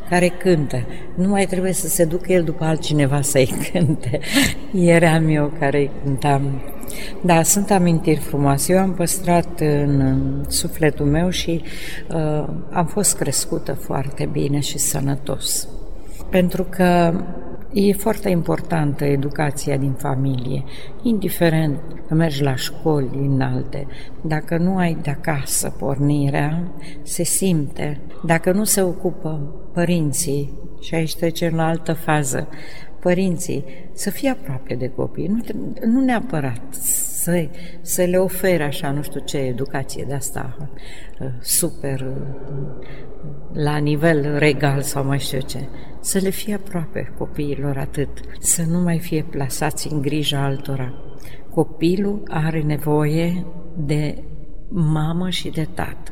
care 0.10 0.28
cântă. 0.28 0.86
Nu 1.16 1.28
mai 1.28 1.46
trebuie 1.46 1.74
să 1.74 1.88
se 1.88 2.06
ducă 2.06 2.32
el 2.32 2.44
după 2.44 2.64
altcineva 2.64 3.22
să-i 3.22 3.54
cânte. 3.72 4.20
Eram 4.74 5.28
eu 5.30 5.52
care 5.60 5.78
îi 5.78 5.92
cântam. 6.04 6.62
Da, 7.22 7.44
sunt 7.44 7.72
amintiri 7.72 8.20
frumoase. 8.20 8.74
Eu 8.74 8.80
am 8.80 8.94
păstrat 8.94 9.60
în 9.60 10.26
sufletul 10.48 11.06
meu 11.06 11.30
și 11.30 11.64
uh, 12.10 12.48
am 12.72 12.86
fost 12.86 13.18
crescută 13.18 13.74
foarte 13.74 14.30
bine 14.32 14.60
și 14.60 14.78
sănătos. 14.78 15.68
Pentru 16.30 16.64
că 16.64 17.14
E 17.74 17.94
foarte 17.94 18.30
importantă 18.30 19.06
educația 19.06 19.78
din 19.78 19.92
familie, 19.92 20.64
indiferent 21.02 21.80
că 22.08 22.14
mergi 22.14 22.44
la 22.44 22.56
școli 22.56 23.10
înalte. 23.22 23.88
Dacă 24.22 24.58
nu 24.58 24.78
ai 24.78 24.98
de 25.02 25.10
acasă 25.10 25.76
pornirea, 25.78 26.72
se 27.04 27.24
simte. 27.24 28.00
Dacă 28.26 28.52
nu 28.52 28.64
se 28.64 28.82
ocupă 28.82 29.56
părinții, 29.74 30.54
și 30.82 30.96
aici 30.96 31.16
trecem 31.16 31.56
la 31.56 31.68
altă 31.68 31.94
fază, 31.94 32.48
părinții 33.00 33.64
să 33.94 34.10
fie 34.10 34.30
aproape 34.30 34.76
de 34.76 34.92
copii, 34.96 35.28
nu, 35.28 35.40
nu 35.86 36.02
neapărat 36.02 36.62
să, 37.28 37.50
să 37.82 38.04
le 38.04 38.18
ofere 38.18 38.64
așa, 38.64 38.92
nu 38.92 39.02
știu 39.02 39.20
ce, 39.20 39.38
educație 39.38 40.06
de 40.08 40.14
asta 40.14 40.70
uh, 41.20 41.28
super 41.42 42.02
uh, 42.02 42.88
la 43.54 43.78
nivel 43.78 44.38
regal 44.38 44.82
sau 44.82 45.06
mai 45.06 45.20
știu 45.20 45.40
ce, 45.40 45.68
să 46.02 46.20
le 46.20 46.30
fie 46.30 46.54
aproape 46.54 47.14
copiilor 47.18 47.78
atât, 47.78 48.10
să 48.40 48.64
nu 48.64 48.80
mai 48.80 49.00
fie 49.00 49.24
plasați 49.24 49.92
în 49.92 50.02
grija 50.02 50.44
altora. 50.44 50.94
Copilul 51.50 52.24
are 52.28 52.62
nevoie 52.62 53.46
de 53.78 54.24
mamă 54.70 55.30
și 55.30 55.50
de 55.50 55.68
tată. 55.74 56.12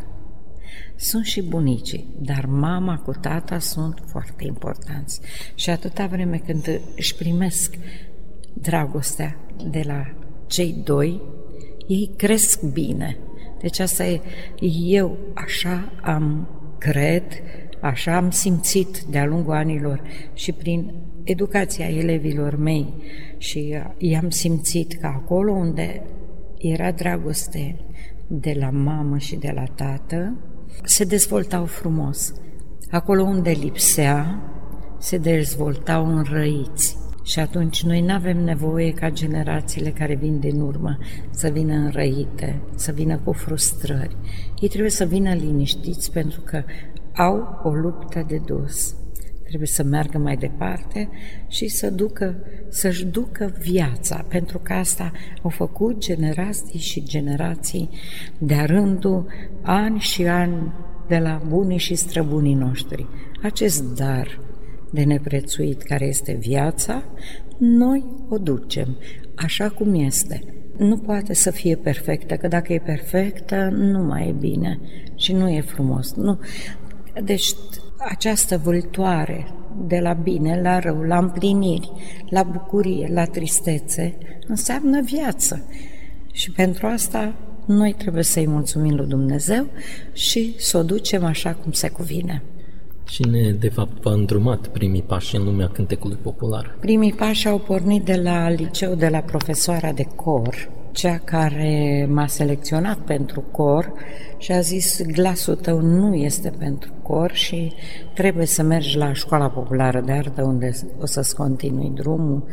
Sunt 0.95 1.25
și 1.25 1.41
bunicii, 1.41 2.15
dar 2.19 2.45
mama 2.45 2.97
cu 2.97 3.12
tata 3.12 3.60
sunt 3.60 4.04
foarte 4.06 4.43
importanți. 4.45 5.19
Și 5.56 5.69
atâta 5.69 6.06
vreme 6.08 6.38
când 6.38 6.82
își 6.95 7.15
primesc 7.15 7.75
dragostea 8.54 9.38
de 9.69 9.84
la 9.86 10.25
cei 10.48 10.82
doi, 10.84 11.22
ei 11.88 12.10
cresc 12.16 12.62
bine. 12.64 13.18
Deci 13.62 13.80
asta 13.80 14.06
e, 14.06 14.22
eu 14.86 15.18
așa 15.34 15.92
am, 16.02 16.48
cred, 16.78 17.24
așa 17.82 18.16
am 18.16 18.32
simțit 18.32 19.00
de-a 19.00 19.26
lungul 19.26 19.54
anilor 19.54 20.02
și 20.34 20.52
prin 20.52 20.94
educația 21.24 21.88
elevilor 21.90 22.56
mei 22.56 22.94
și 23.38 23.78
i-am 23.98 24.30
simțit 24.30 24.94
că 24.94 25.06
acolo 25.08 25.52
unde 25.52 26.02
era 26.58 26.92
dragoste 26.92 27.76
de 28.28 28.56
la 28.60 28.70
mamă 28.70 29.18
și 29.18 29.36
de 29.36 29.52
la 29.56 29.64
tată, 29.64 30.38
se 30.84 31.04
dezvoltau 31.04 31.66
frumos. 31.66 32.34
Acolo 32.92 33.24
unde 33.24 33.50
lipsea, 33.50 34.42
se 35.00 35.18
dezvoltau 35.18 36.06
înrăiți. 36.06 36.98
Și 37.26 37.40
atunci 37.40 37.84
noi 37.84 38.02
nu 38.02 38.14
avem 38.14 38.44
nevoie 38.44 38.94
ca 38.94 39.10
generațiile 39.10 39.90
care 39.90 40.16
vin 40.16 40.40
din 40.40 40.62
urmă 40.62 40.98
să 41.30 41.50
vină 41.50 41.74
înrăite, 41.74 42.62
să 42.76 42.92
vină 42.92 43.18
cu 43.18 43.32
frustrări. 43.32 44.16
Ei 44.60 44.70
trebuie 44.70 44.92
să 44.92 45.06
vină 45.06 45.34
liniștiți 45.34 46.12
pentru 46.12 46.42
că 46.42 46.64
au 47.16 47.60
o 47.64 47.70
luptă 47.70 48.26
de 48.28 48.42
dus. 48.46 48.96
Trebuie 49.46 49.68
să 49.68 49.84
meargă 49.84 50.18
mai 50.18 50.36
departe 50.36 51.10
și 51.48 51.68
să 51.68 51.90
ducă, 51.90 52.36
să-și 52.70 53.06
ducă 53.06 53.54
viața, 53.60 54.26
pentru 54.28 54.60
că 54.64 54.74
asta 54.74 55.12
au 55.42 55.50
făcut 55.50 55.98
generații 55.98 56.80
și 56.80 57.04
generații 57.04 57.90
de-a 58.38 58.66
rândul, 58.66 59.26
ani 59.62 60.00
și 60.00 60.28
ani 60.28 60.74
de 61.08 61.18
la 61.18 61.42
bunii 61.48 61.78
și 61.78 61.96
străbunii 61.96 62.54
noștri. 62.54 63.08
Acest 63.44 63.96
dar 63.96 64.40
de 64.91 65.04
neprețuit 65.04 65.82
care 65.82 66.06
este 66.06 66.34
viața, 66.34 67.04
noi 67.58 68.06
o 68.30 68.38
ducem 68.38 68.98
așa 69.36 69.69
cum 69.69 69.93
este. 69.93 70.43
Nu 70.78 70.98
poate 70.98 71.34
să 71.34 71.52
fie 71.52 71.76
perfectă, 71.76 72.36
că 72.36 72.48
dacă 72.48 72.74
e 72.74 72.80
perfectă, 72.80 73.69
nu 73.71 74.04
mai 74.04 74.28
e 74.28 74.36
bine 74.39 74.80
și 75.15 75.34
nu 75.34 75.50
e 75.50 75.62
frumos. 75.62 76.13
Nu. 76.13 76.39
Deci 77.24 77.56
această 77.98 78.58
vâltoare 78.58 79.48
de 79.88 80.00
la 80.00 80.13
bine, 80.13 80.62
la 80.62 80.80
rău, 80.80 81.02
la 81.02 81.17
împliniri, 81.17 81.91
la 82.30 82.43
bucurie, 82.43 83.10
la 83.13 83.26
tristețe, 83.26 84.17
înseamnă 84.48 85.02
viață. 85.02 85.65
Și 86.32 86.52
pentru 86.52 86.88
asta 86.88 87.36
noi 87.65 87.93
trebuie 87.98 88.24
să-i 88.24 88.48
mulțumim 88.48 88.95
lui 88.95 89.08
Dumnezeu 89.08 89.65
și 90.13 90.56
să 90.58 90.78
o 90.78 90.84
ducem 90.84 91.24
așa 91.24 91.54
cum 91.54 91.71
se 91.71 91.89
cuvine. 91.89 92.41
Cine, 93.06 93.52
de 93.60 93.70
fapt, 93.70 94.02
v-a 94.02 94.12
îndrumat 94.12 94.68
primii 94.68 95.02
pași 95.02 95.36
în 95.36 95.44
lumea 95.44 95.68
cântecului 95.68 96.18
popular? 96.22 96.78
Primii 96.80 97.13
pași 97.13 97.48
au 97.48 97.60
pornit 97.60 98.04
de 98.04 98.15
la 98.15 98.50
liceu, 98.50 98.96
de 98.96 99.08
la 99.08 99.20
profesoara 99.20 99.91
de 99.91 100.04
cor, 100.15 100.70
cea 100.91 101.18
care 101.18 102.08
m-a 102.10 102.28
selecționat 102.28 102.98
pentru 102.98 103.41
cor 103.41 103.94
și 104.38 104.52
a 104.52 104.60
zis 104.60 105.02
glasul 105.06 105.56
tău 105.56 105.80
nu 105.82 106.13
este 106.13 106.52
pentru 106.58 106.91
cor 107.02 107.32
și 107.32 107.74
trebuie 108.13 108.46
să 108.46 108.63
mergi 108.63 108.98
la 108.98 109.13
școala 109.13 109.50
populară 109.50 110.02
de 110.06 110.12
artă 110.12 110.44
unde 110.44 110.72
o 111.02 111.06
să-ți 111.06 111.36
continui 111.36 111.91
drumul 111.96 112.44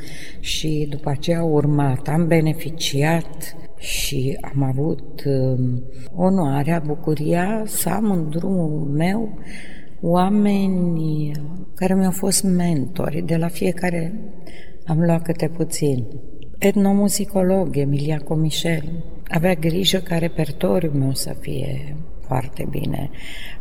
și 0.40 0.86
după 0.90 1.10
aceea 1.10 1.38
a 1.38 1.44
urmat, 1.44 2.08
am 2.08 2.26
beneficiat 2.26 3.56
și 3.76 4.38
am 4.54 4.62
avut 4.62 5.22
um, 5.24 5.82
onoarea, 6.16 6.82
bucuria 6.86 7.62
să 7.66 7.88
am 7.88 8.10
în 8.10 8.28
drumul 8.28 8.90
meu 8.94 9.38
oameni 10.02 11.30
care 11.74 11.94
mi-au 11.94 12.10
fost 12.10 12.42
mentori, 12.42 13.22
de 13.26 13.36
la 13.36 13.48
fiecare 13.48 14.14
am 14.86 15.00
luat 15.00 15.22
câte 15.22 15.48
puțin. 15.48 16.06
Etnomuzicolog 16.58 17.76
Emilia 17.76 18.18
Comișel 18.18 19.04
avea 19.28 19.54
grijă 19.54 19.98
ca 19.98 20.18
repertoriul 20.18 20.92
meu 20.92 21.12
să 21.12 21.36
fie 21.40 21.96
foarte 22.26 22.66
bine 22.70 23.10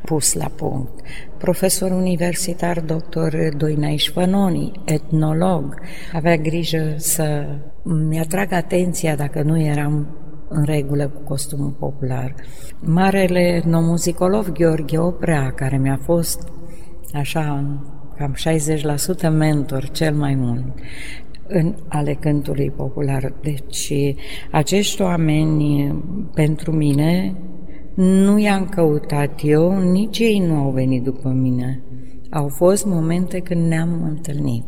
pus 0.06 0.34
la 0.34 0.51
punct. 0.56 0.99
Profesor 1.38 1.91
universitar 1.91 2.80
dr. 2.80 3.36
Doina 3.58 3.88
Ișfănoni, 3.88 4.71
etnolog, 4.86 5.80
avea 6.13 6.38
grijă 6.38 6.93
să 6.97 7.45
mi-atrag 7.84 8.51
atenția 8.51 9.15
dacă 9.15 9.41
nu 9.41 9.62
eram 9.62 10.15
în 10.51 10.63
regulă 10.63 11.07
cu 11.07 11.21
costumul 11.21 11.75
popular. 11.79 12.35
Marele 12.79 13.39
etnomuzicolog 13.39 14.51
Gheorghe 14.51 14.97
Oprea, 14.97 15.51
care 15.51 15.77
mi-a 15.77 15.99
fost 16.03 16.51
așa 17.13 17.77
cam 18.17 18.35
60% 19.33 19.37
mentor 19.37 19.89
cel 19.89 20.13
mai 20.15 20.35
mult, 20.35 20.63
în 21.47 21.75
ale 21.87 22.13
cântului 22.13 22.71
popular. 22.71 23.33
Deci 23.41 23.93
acești 24.51 25.01
oameni 25.01 25.95
pentru 26.33 26.71
mine 26.71 27.35
nu 27.95 28.39
i-am 28.39 28.65
căutat 28.65 29.39
eu, 29.43 29.91
nici 29.91 30.19
ei 30.19 30.39
nu 30.39 30.55
au 30.55 30.69
venit 30.69 31.03
după 31.03 31.29
mine. 31.29 31.83
Au 32.29 32.47
fost 32.47 32.85
momente 32.85 33.39
când 33.39 33.67
ne-am 33.67 34.03
întâlnit. 34.03 34.63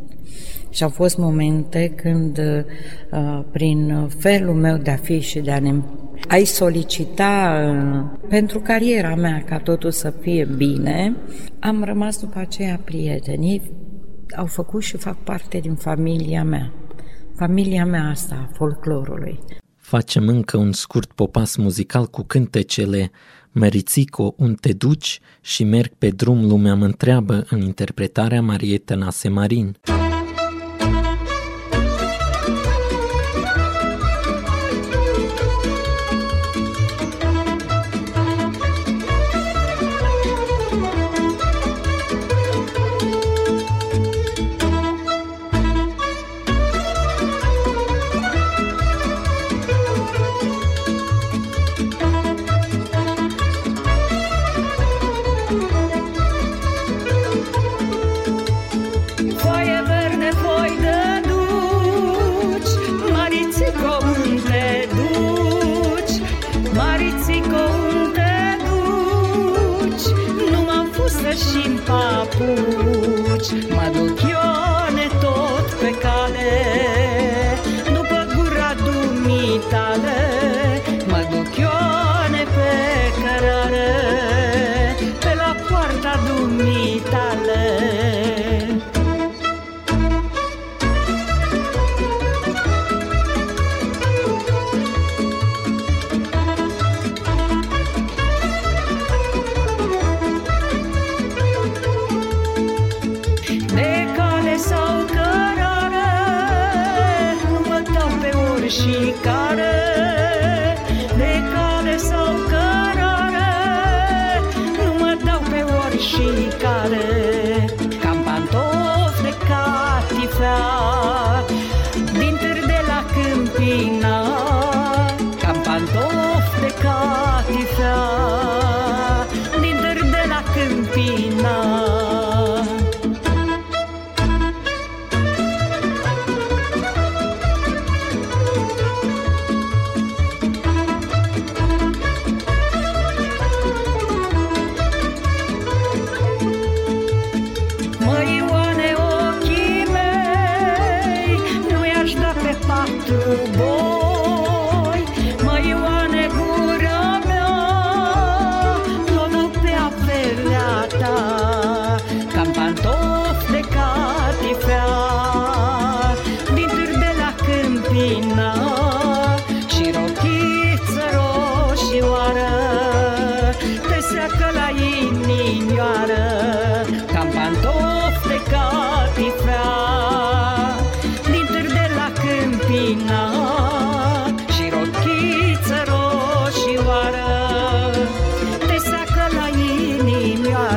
Și 0.73 0.83
au 0.83 0.89
fost 0.89 1.17
momente 1.17 1.93
când, 1.95 2.37
uh, 3.11 3.43
prin 3.51 4.07
felul 4.17 4.55
meu 4.55 4.77
de 4.77 4.91
a 4.91 4.95
fi 4.95 5.19
și 5.19 5.39
de 5.39 5.51
a 5.51 5.59
ne 5.59 5.73
ai 6.27 6.43
solicita 6.43 7.61
uh, 7.71 8.19
pentru 8.29 8.59
cariera 8.59 9.15
mea 9.15 9.43
ca 9.45 9.57
totul 9.57 9.91
să 9.91 10.13
fie 10.21 10.47
bine, 10.57 11.15
am 11.59 11.83
rămas 11.83 12.19
după 12.19 12.39
aceea 12.39 12.79
prieteni 12.83 13.61
au 14.37 14.45
făcut 14.45 14.81
și 14.81 14.97
fac 14.97 15.23
parte 15.23 15.57
din 15.57 15.75
familia 15.75 16.43
mea. 16.43 16.73
Familia 17.35 17.85
mea 17.85 18.09
asta, 18.09 18.47
a 18.47 18.53
folclorului. 18.53 19.39
Facem 19.77 20.27
încă 20.27 20.57
un 20.57 20.71
scurt 20.71 21.11
popas 21.11 21.55
muzical 21.55 22.05
cu 22.05 22.21
cântecele 22.21 23.11
Merițico, 23.51 24.33
un 24.37 24.53
te 24.53 24.73
duci 24.73 25.19
și 25.41 25.63
merg 25.63 25.91
pe 25.97 26.09
drum 26.09 26.47
lumea 26.47 26.75
mă 26.75 26.85
întreabă 26.85 27.45
în 27.49 27.61
interpretarea 27.61 28.41
Mariei 28.41 28.77
Tănase 28.77 29.29
Marin. 29.29 29.77
catifea 29.81 30.02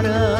cara 0.02 0.35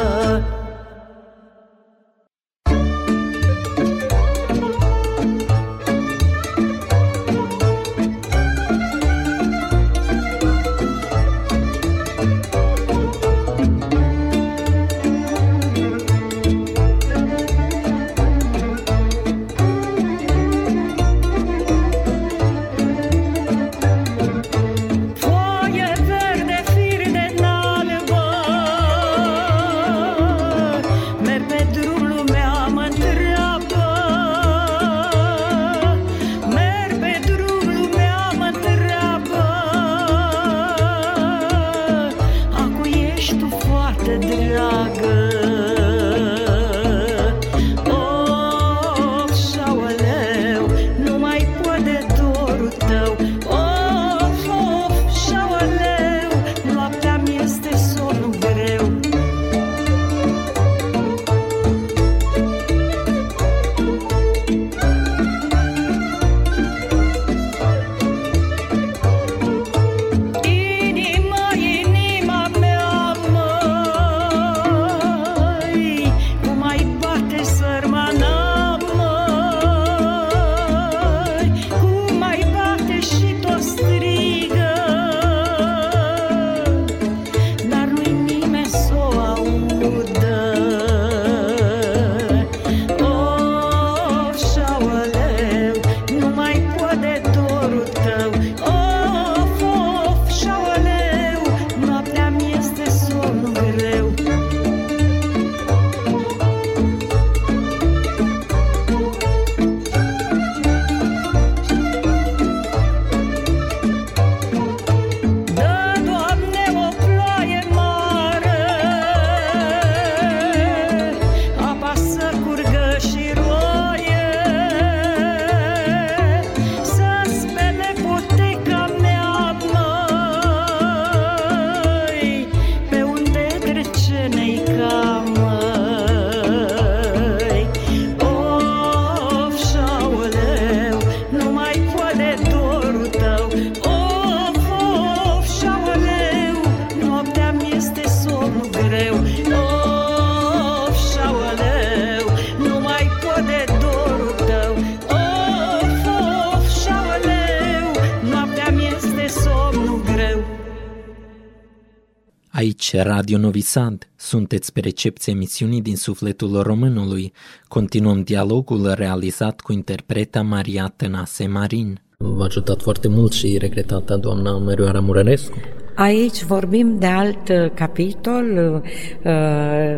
Radio 163.01 163.37
Novi 163.37 163.61
Sad, 163.61 164.09
sunteți 164.15 164.73
pe 164.73 164.79
recepție 164.79 165.33
emisiunii 165.33 165.81
din 165.81 165.95
sufletul 165.95 166.61
românului. 166.61 167.33
Continuăm 167.67 168.23
dialogul 168.23 168.93
realizat 168.95 169.61
cu 169.61 169.73
interpreta 169.73 170.41
Maria 170.41 170.93
Tănase 170.95 171.47
Marin. 171.47 172.01
V-a 172.17 172.45
ajutat 172.45 172.81
foarte 172.81 173.07
mult 173.07 173.31
și 173.31 173.57
regretata 173.57 174.17
doamna 174.17 174.57
Mărioara 174.57 174.99
Murărescu. 174.99 175.57
Aici 175.95 176.43
vorbim 176.43 176.99
de 176.99 177.05
alt 177.05 177.49
uh, 177.49 177.71
capitol, 177.73 178.81
uh, 179.23 179.97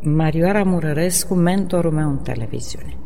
Marioara 0.00 0.62
Murărescu, 0.62 1.34
mentorul 1.34 1.92
meu 1.92 2.08
în 2.08 2.18
televiziune. 2.18 2.97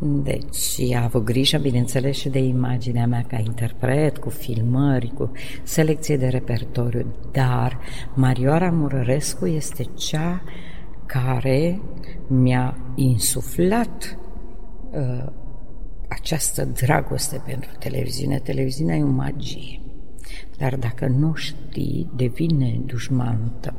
Deci 0.00 0.92
a 0.94 1.02
avut 1.02 1.24
grijă, 1.24 1.58
bineînțeles, 1.58 2.16
și 2.16 2.28
de 2.28 2.38
imaginea 2.38 3.06
mea 3.06 3.24
ca 3.28 3.38
interpret, 3.38 4.18
cu 4.18 4.30
filmări, 4.30 5.12
cu 5.14 5.30
selecție 5.62 6.16
de 6.16 6.26
repertoriu, 6.26 7.06
dar 7.32 7.78
Marioara 8.14 8.70
Murărescu 8.70 9.46
este 9.46 9.82
cea 9.82 10.42
care 11.06 11.80
mi-a 12.26 12.78
insuflat 12.94 14.18
uh, 14.90 15.26
această 16.08 16.64
dragoste 16.64 17.42
pentru 17.46 17.70
televiziune. 17.78 18.38
Televiziunea 18.38 18.96
e 18.96 19.02
o 19.02 19.06
magie, 19.06 19.80
dar 20.58 20.76
dacă 20.76 21.06
nu 21.06 21.34
știi, 21.34 22.10
devine 22.16 22.80
dușmanul 22.86 23.52
tău. 23.60 23.74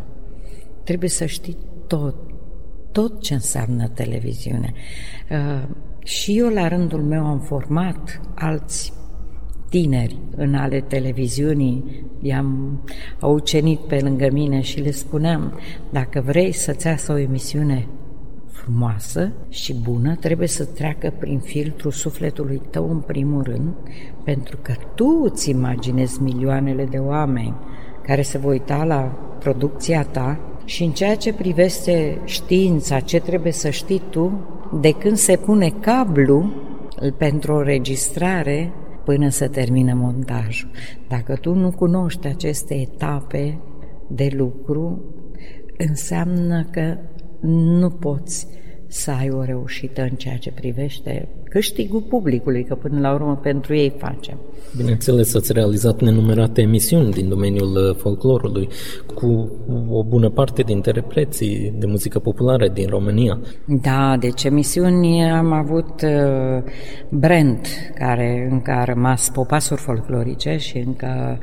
Trebuie 0.83 1.09
să 1.09 1.25
știi 1.25 1.57
tot, 1.87 2.15
tot 2.91 3.21
ce 3.21 3.33
înseamnă 3.33 3.87
televiziune. 3.87 4.73
Uh, 5.31 5.69
și 6.07 6.37
eu, 6.37 6.47
la 6.47 6.67
rândul 6.67 7.01
meu, 7.01 7.25
am 7.25 7.39
format 7.39 8.21
alți 8.35 8.93
tineri 9.69 10.17
în 10.35 10.55
ale 10.55 10.81
televiziunii, 10.81 12.05
i-am 12.21 12.79
ucenit 13.21 13.79
pe 13.79 13.99
lângă 13.99 14.27
mine 14.31 14.61
și 14.61 14.79
le 14.79 14.91
spuneam, 14.91 15.59
dacă 15.89 16.21
vrei 16.25 16.51
să-ți 16.51 16.87
iasă 16.87 17.11
o 17.11 17.17
emisiune 17.17 17.87
frumoasă 18.51 19.31
și 19.49 19.73
bună, 19.73 20.15
trebuie 20.15 20.47
să 20.47 20.65
treacă 20.65 21.13
prin 21.19 21.39
filtrul 21.39 21.91
sufletului 21.91 22.61
tău 22.69 22.91
în 22.91 22.99
primul 22.99 23.43
rând, 23.43 23.73
pentru 24.23 24.57
că 24.61 24.73
tu 24.95 25.21
îți 25.23 25.49
imaginezi 25.49 26.21
milioanele 26.21 26.85
de 26.85 26.97
oameni 26.97 27.55
care 28.01 28.21
se 28.21 28.37
vor 28.37 28.51
uita 28.51 28.83
la 28.83 28.99
producția 29.39 30.03
ta 30.03 30.39
și 30.65 30.83
în 30.83 30.91
ceea 30.91 31.15
ce 31.15 31.33
privește 31.33 32.21
știința, 32.23 32.99
ce 32.99 33.19
trebuie 33.19 33.51
să 33.51 33.69
știi 33.69 34.01
tu, 34.09 34.56
de 34.73 34.91
când 34.91 35.17
se 35.17 35.35
pune 35.35 35.69
cablu 35.69 36.53
pentru 37.17 37.53
o 37.53 37.61
registrare 37.61 38.73
până 39.05 39.29
să 39.29 39.47
termină 39.47 39.93
montajul. 39.93 40.69
Dacă 41.07 41.35
tu 41.35 41.53
nu 41.53 41.71
cunoști 41.71 42.27
aceste 42.27 42.73
etape 42.73 43.59
de 44.07 44.29
lucru, 44.35 45.01
înseamnă 45.77 46.67
că 46.71 46.97
nu 47.41 47.89
poți 47.89 48.47
să 48.87 49.11
ai 49.11 49.29
o 49.29 49.43
reușită 49.43 50.01
în 50.01 50.15
ceea 50.15 50.37
ce 50.37 50.51
privește 50.51 51.27
câștigul 51.57 52.01
publicului, 52.01 52.63
că 52.63 52.75
până 52.75 52.99
la 52.99 53.13
urmă 53.13 53.39
pentru 53.43 53.75
ei 53.75 53.93
facem. 53.97 54.37
Bineînțeles, 54.75 55.35
ați 55.35 55.53
realizat 55.53 56.01
nenumerate 56.01 56.61
emisiuni 56.61 57.11
din 57.11 57.29
domeniul 57.29 57.75
uh, 57.75 57.95
folclorului 57.95 58.67
cu 59.13 59.51
o 59.89 60.03
bună 60.03 60.29
parte 60.29 60.61
din 60.61 60.75
interpreții 60.75 61.73
de 61.79 61.85
muzică 61.85 62.19
populară 62.19 62.67
din 62.67 62.87
România. 62.89 63.39
Da, 63.65 64.17
deci 64.19 64.43
emisiuni 64.43 65.23
am 65.23 65.51
avut 65.51 66.01
uh, 66.01 66.63
Brent, 67.09 67.67
care 67.95 68.47
încă 68.51 68.71
a 68.71 68.83
rămas 68.83 69.29
popasuri 69.29 69.81
folclorice 69.81 70.57
și 70.57 70.77
încă 70.77 71.39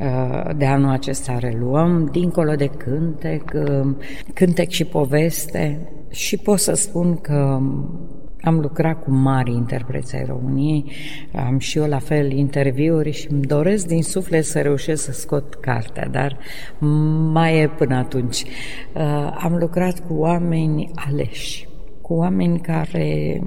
uh, 0.00 0.50
de 0.56 0.64
anul 0.64 0.90
acesta 0.90 1.38
reluăm, 1.38 2.08
dincolo 2.12 2.54
de 2.54 2.70
cântec, 2.76 3.42
cântec 4.34 4.68
și 4.68 4.84
poveste 4.84 5.88
și 6.10 6.36
pot 6.36 6.58
să 6.58 6.74
spun 6.74 7.16
că 7.16 7.60
am 8.42 8.58
lucrat 8.60 9.02
cu 9.02 9.10
mari 9.10 9.52
interpreți 9.52 10.16
ai 10.16 10.24
României, 10.24 10.92
am 11.34 11.58
și 11.58 11.78
eu 11.78 11.86
la 11.86 11.98
fel 11.98 12.32
interviuri 12.32 13.10
și 13.10 13.30
îmi 13.30 13.42
doresc 13.42 13.86
din 13.86 14.02
suflet 14.02 14.44
să 14.44 14.60
reușesc 14.60 15.04
să 15.04 15.12
scot 15.12 15.54
cartea, 15.54 16.08
dar 16.08 16.38
mai 17.32 17.60
e 17.60 17.68
până 17.68 17.96
atunci. 17.96 18.42
Uh, 18.42 19.36
am 19.38 19.56
lucrat 19.56 20.06
cu 20.06 20.14
oameni 20.14 20.90
aleși, 20.94 21.68
cu 22.00 22.14
oameni 22.14 22.60
care 22.60 23.40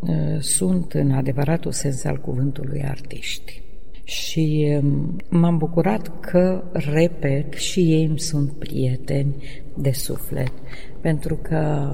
uh, 0.00 0.40
sunt 0.40 0.92
în 0.92 1.10
adevăratul 1.10 1.72
sens 1.72 2.04
al 2.04 2.16
cuvântului 2.16 2.84
artiști. 2.84 3.63
Și 4.04 4.78
um, 4.82 5.16
m-am 5.30 5.56
bucurat 5.56 6.20
că, 6.20 6.62
repet, 6.72 7.52
și 7.52 7.80
ei 7.80 8.04
îmi 8.04 8.20
sunt 8.20 8.52
prieteni 8.52 9.34
de 9.74 9.90
suflet, 9.90 10.52
pentru 11.00 11.38
că 11.42 11.90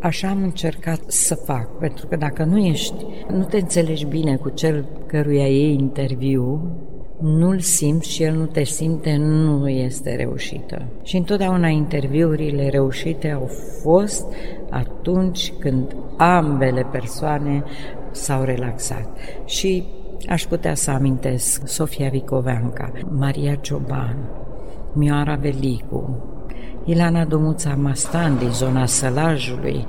așa 0.00 0.28
am 0.28 0.42
încercat 0.42 1.00
să 1.06 1.34
fac, 1.34 1.78
pentru 1.78 2.06
că 2.06 2.16
dacă 2.16 2.44
nu 2.44 2.58
ești, 2.58 3.04
nu 3.30 3.44
te 3.44 3.56
înțelegi 3.56 4.06
bine 4.06 4.36
cu 4.36 4.48
cel 4.48 4.88
căruia 5.06 5.46
iei 5.46 5.72
interviu, 5.72 6.76
nu-l 7.20 7.60
simți 7.60 8.10
și 8.10 8.22
el 8.22 8.34
nu 8.34 8.46
te 8.46 8.64
simte, 8.64 9.16
nu 9.16 9.68
este 9.68 10.14
reușită. 10.14 10.84
Și 11.02 11.16
întotdeauna 11.16 11.68
interviurile 11.68 12.68
reușite 12.68 13.30
au 13.30 13.50
fost 13.82 14.26
atunci 14.70 15.52
când 15.58 15.96
ambele 16.16 16.86
persoane 16.92 17.64
s-au 18.10 18.42
relaxat. 18.42 19.08
Și 19.44 19.84
aș 20.28 20.44
putea 20.44 20.74
să 20.74 20.90
amintesc 20.90 21.68
Sofia 21.68 22.08
Vicoveanca, 22.08 22.92
Maria 23.18 23.54
Cioban, 23.54 24.16
Mioara 24.92 25.34
Velicu, 25.34 26.24
Ilana 26.84 27.24
Domuța 27.24 27.74
Mastan 27.74 28.38
din 28.38 28.50
zona 28.50 28.86
Sălajului, 28.86 29.86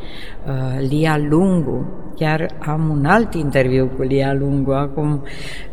uh, 0.48 0.88
Lia 0.90 1.18
Lungu, 1.30 1.86
chiar 2.16 2.56
am 2.60 2.90
un 2.90 3.06
alt 3.06 3.34
interviu 3.34 3.92
cu 3.96 4.02
Lia 4.02 4.34
Lungu 4.34 4.72
acum 4.72 5.24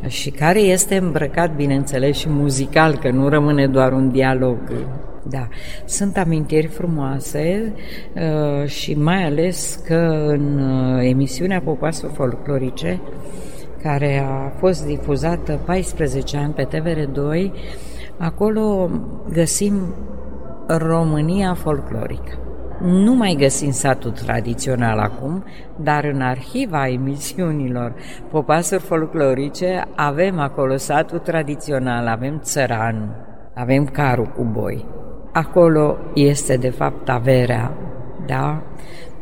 și 0.07 0.31
care 0.31 0.61
este 0.61 0.97
îmbrăcat, 0.97 1.55
bineînțeles, 1.55 2.17
și 2.17 2.29
muzical, 2.29 2.99
că 2.99 3.11
nu 3.11 3.29
rămâne 3.29 3.67
doar 3.67 3.93
un 3.93 4.11
dialog. 4.11 4.59
Da, 5.29 5.49
sunt 5.85 6.17
amintiri 6.17 6.67
frumoase 6.67 7.73
uh, 8.15 8.69
și 8.69 8.95
mai 8.95 9.25
ales 9.25 9.81
că 9.87 10.25
în 10.27 10.59
uh, 10.59 11.09
emisiunea 11.09 11.61
Popasul 11.61 12.11
Folclorice, 12.15 13.01
care 13.85 14.27
a 14.29 14.49
fost 14.59 14.87
difuzată 14.87 15.59
14 15.65 16.37
ani 16.37 16.53
pe 16.53 16.69
TVR2, 16.69 17.51
acolo 18.19 18.91
găsim 19.33 19.95
România 20.67 21.55
folclorică. 21.55 22.39
Nu 22.81 23.15
mai 23.15 23.37
găsim 23.39 23.71
satul 23.71 24.11
tradițional 24.11 24.99
acum, 24.99 25.45
dar 25.77 26.05
în 26.05 26.21
arhiva 26.21 26.89
emisiunilor 26.89 27.95
Popasuri 28.31 28.83
folclorice 28.83 29.85
avem 29.95 30.39
acolo 30.39 30.77
satul 30.77 31.19
tradițional, 31.19 32.07
avem 32.07 32.39
țăranul, 32.43 33.09
avem 33.55 33.85
carul 33.85 34.27
cu 34.27 34.45
boi. 34.53 34.87
Acolo 35.33 35.97
este 36.15 36.57
de 36.57 36.71
fapt 36.71 37.09
averea, 37.09 37.73
da? 38.27 38.63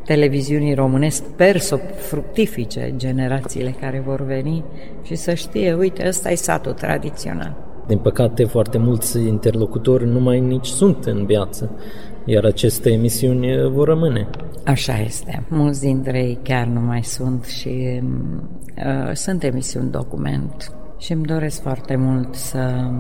Televiziunii 0.05 0.75
române, 0.75 1.09
sper 1.09 1.57
să 1.57 1.77
fructifice 1.97 2.95
generațiile 2.97 3.75
care 3.81 4.03
vor 4.07 4.25
veni 4.25 4.65
și 5.03 5.15
să 5.15 5.35
știe, 5.35 5.75
uite, 5.75 6.05
ăsta 6.09 6.31
e 6.31 6.35
satul 6.35 6.73
tradițional. 6.73 7.57
Din 7.87 7.99
păcate, 7.99 8.45
foarte 8.45 8.79
mulți 8.79 9.19
interlocutori 9.19 10.07
nu 10.07 10.21
mai 10.21 10.41
nici 10.41 10.67
sunt 10.67 11.05
în 11.05 11.27
viață, 11.27 11.71
iar 12.25 12.45
aceste 12.45 12.91
emisiuni 12.91 13.71
vor 13.71 13.89
rămâne. 13.89 14.29
Așa 14.65 14.99
este. 14.99 15.47
Mulți 15.49 15.81
dintre 15.81 16.19
ei 16.19 16.39
chiar 16.43 16.67
nu 16.67 16.81
mai 16.81 17.03
sunt 17.03 17.45
și 17.45 18.01
uh, 18.77 19.13
sunt 19.13 19.43
emisiuni 19.43 19.91
document 19.91 20.73
și 20.99 21.13
îmi 21.13 21.25
doresc 21.25 21.63
foarte 21.63 21.97
mult 21.97 22.35
să 22.35 22.91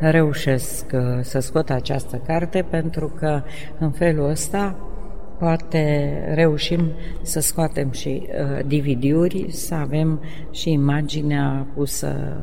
reușesc 0.00 0.86
uh, 0.94 1.00
să 1.20 1.38
scot 1.38 1.70
această 1.70 2.20
carte 2.26 2.66
pentru 2.70 3.12
că 3.18 3.42
în 3.78 3.90
felul 3.90 4.28
ăsta 4.28 4.76
poate 5.38 6.22
reușim 6.34 6.92
să 7.22 7.40
scoatem 7.40 7.90
și 7.90 8.22
uh, 8.26 8.64
DVD-uri, 8.66 9.46
să 9.50 9.74
avem 9.74 10.22
și 10.50 10.70
imaginea 10.70 11.66
pusă 11.74 12.42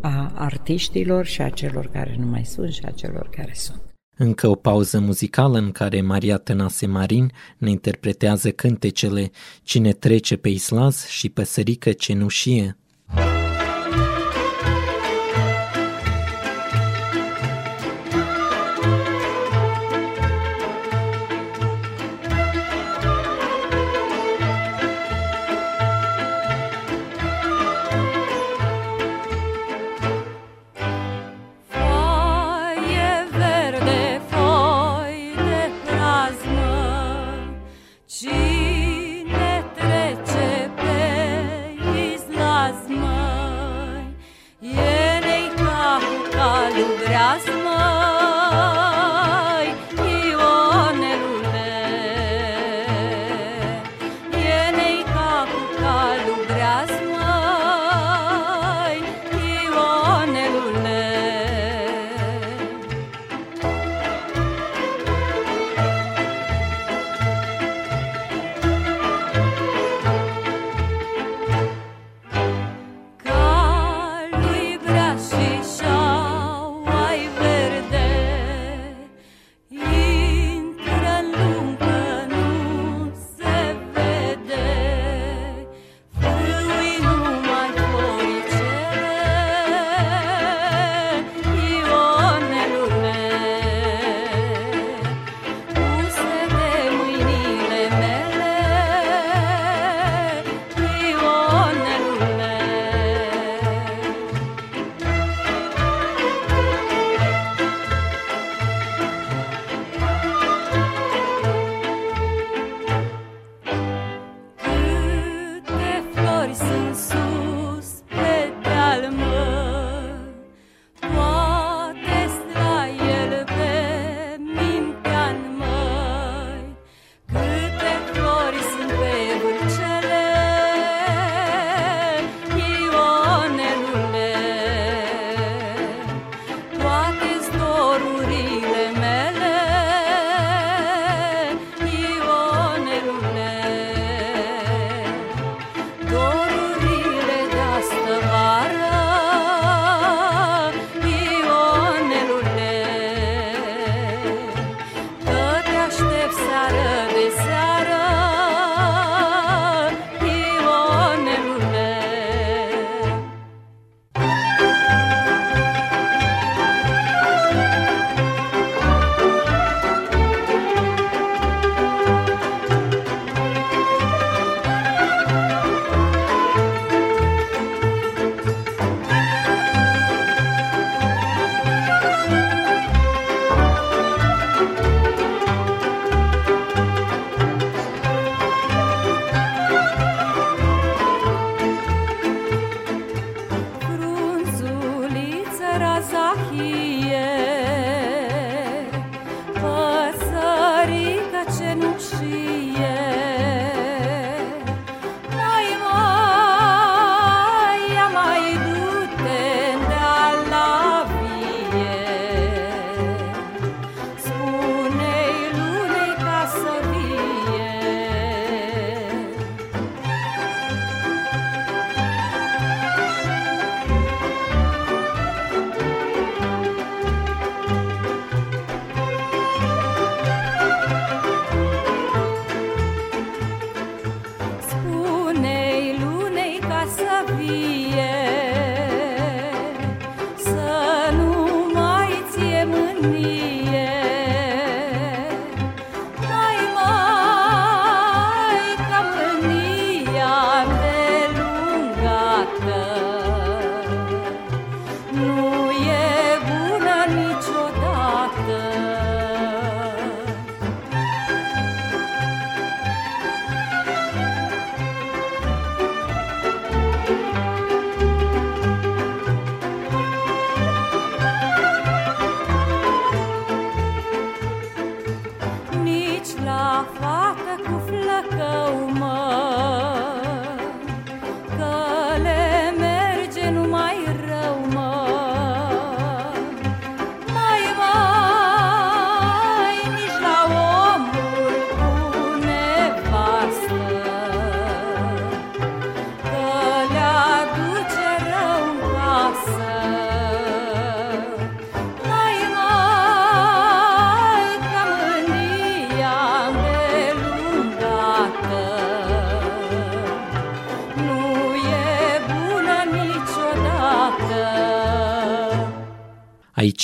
a 0.00 0.32
artiștilor 0.34 1.24
și 1.24 1.42
a 1.42 1.48
celor 1.48 1.86
care 1.92 2.16
nu 2.18 2.26
mai 2.26 2.44
sunt 2.44 2.72
și 2.72 2.82
a 2.84 2.90
celor 2.90 3.28
care 3.36 3.52
sunt. 3.54 3.82
Încă 4.16 4.48
o 4.48 4.54
pauză 4.54 5.00
muzicală 5.00 5.58
în 5.58 5.70
care 5.70 6.00
Maria 6.00 6.36
Tănase 6.36 6.86
Marin 6.86 7.32
ne 7.58 7.70
interpretează 7.70 8.50
cântecele 8.50 9.30
Cine 9.62 9.92
trece 9.92 10.36
pe 10.36 10.48
Islaz 10.48 11.06
și 11.06 11.28
Păsărică 11.28 11.92
cenușie. 11.92 12.76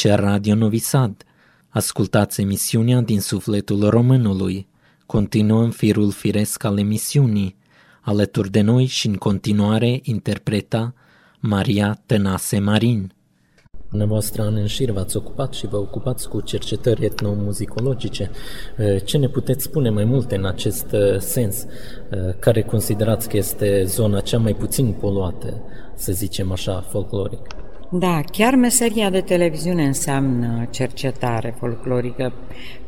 Aici 0.05 0.19
Radio 0.21 0.55
Novi 0.55 0.79
Sad. 0.79 1.25
Ascultați 1.69 2.41
emisiunea 2.41 3.01
din 3.01 3.21
sufletul 3.21 3.89
românului. 3.89 4.69
Continuăm 5.07 5.71
firul 5.71 6.11
firesc 6.11 6.65
al 6.65 6.79
emisiunii. 6.79 7.57
Alături 8.01 8.51
de 8.51 8.61
noi 8.61 8.85
și 8.85 9.07
în 9.07 9.15
continuare 9.15 10.01
interpreta 10.03 10.95
Maria 11.41 12.03
Tănase 12.07 12.59
Marin. 12.59 13.13
Dumneavoastră, 13.89 14.43
în 14.43 14.67
șir, 14.67 14.91
v-ați 14.91 15.17
ocupat 15.17 15.53
și 15.53 15.67
vă 15.67 15.77
ocupați 15.77 16.29
cu 16.29 16.41
cercetări 16.41 17.05
etnomuzicologice. 17.05 18.31
Ce 19.05 19.17
ne 19.17 19.29
puteți 19.29 19.65
spune 19.65 19.91
mai 19.91 20.05
multe 20.05 20.37
în 20.37 20.45
acest 20.45 20.95
sens? 21.19 21.67
Care 22.39 22.63
considerați 22.63 23.29
că 23.29 23.37
este 23.37 23.85
zona 23.85 24.21
cea 24.21 24.39
mai 24.39 24.55
puțin 24.55 24.93
poluată, 24.93 25.63
să 25.95 26.13
zicem 26.13 26.53
așa, 26.53 26.81
folcloric? 26.81 27.60
Da, 27.93 28.21
chiar 28.33 28.55
meseria 28.55 29.11
de 29.11 29.21
televiziune 29.21 29.85
înseamnă 29.85 30.67
cercetare 30.71 31.55
folclorică 31.59 32.33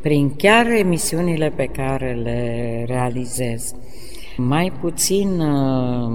prin 0.00 0.34
chiar 0.36 0.66
emisiunile 0.66 1.53
pe 1.57 1.64
care 1.64 2.14
le 2.14 2.84
realizez. 2.86 3.74
Mai 4.36 4.72
puțin 4.80 5.40
uh, 5.40 6.09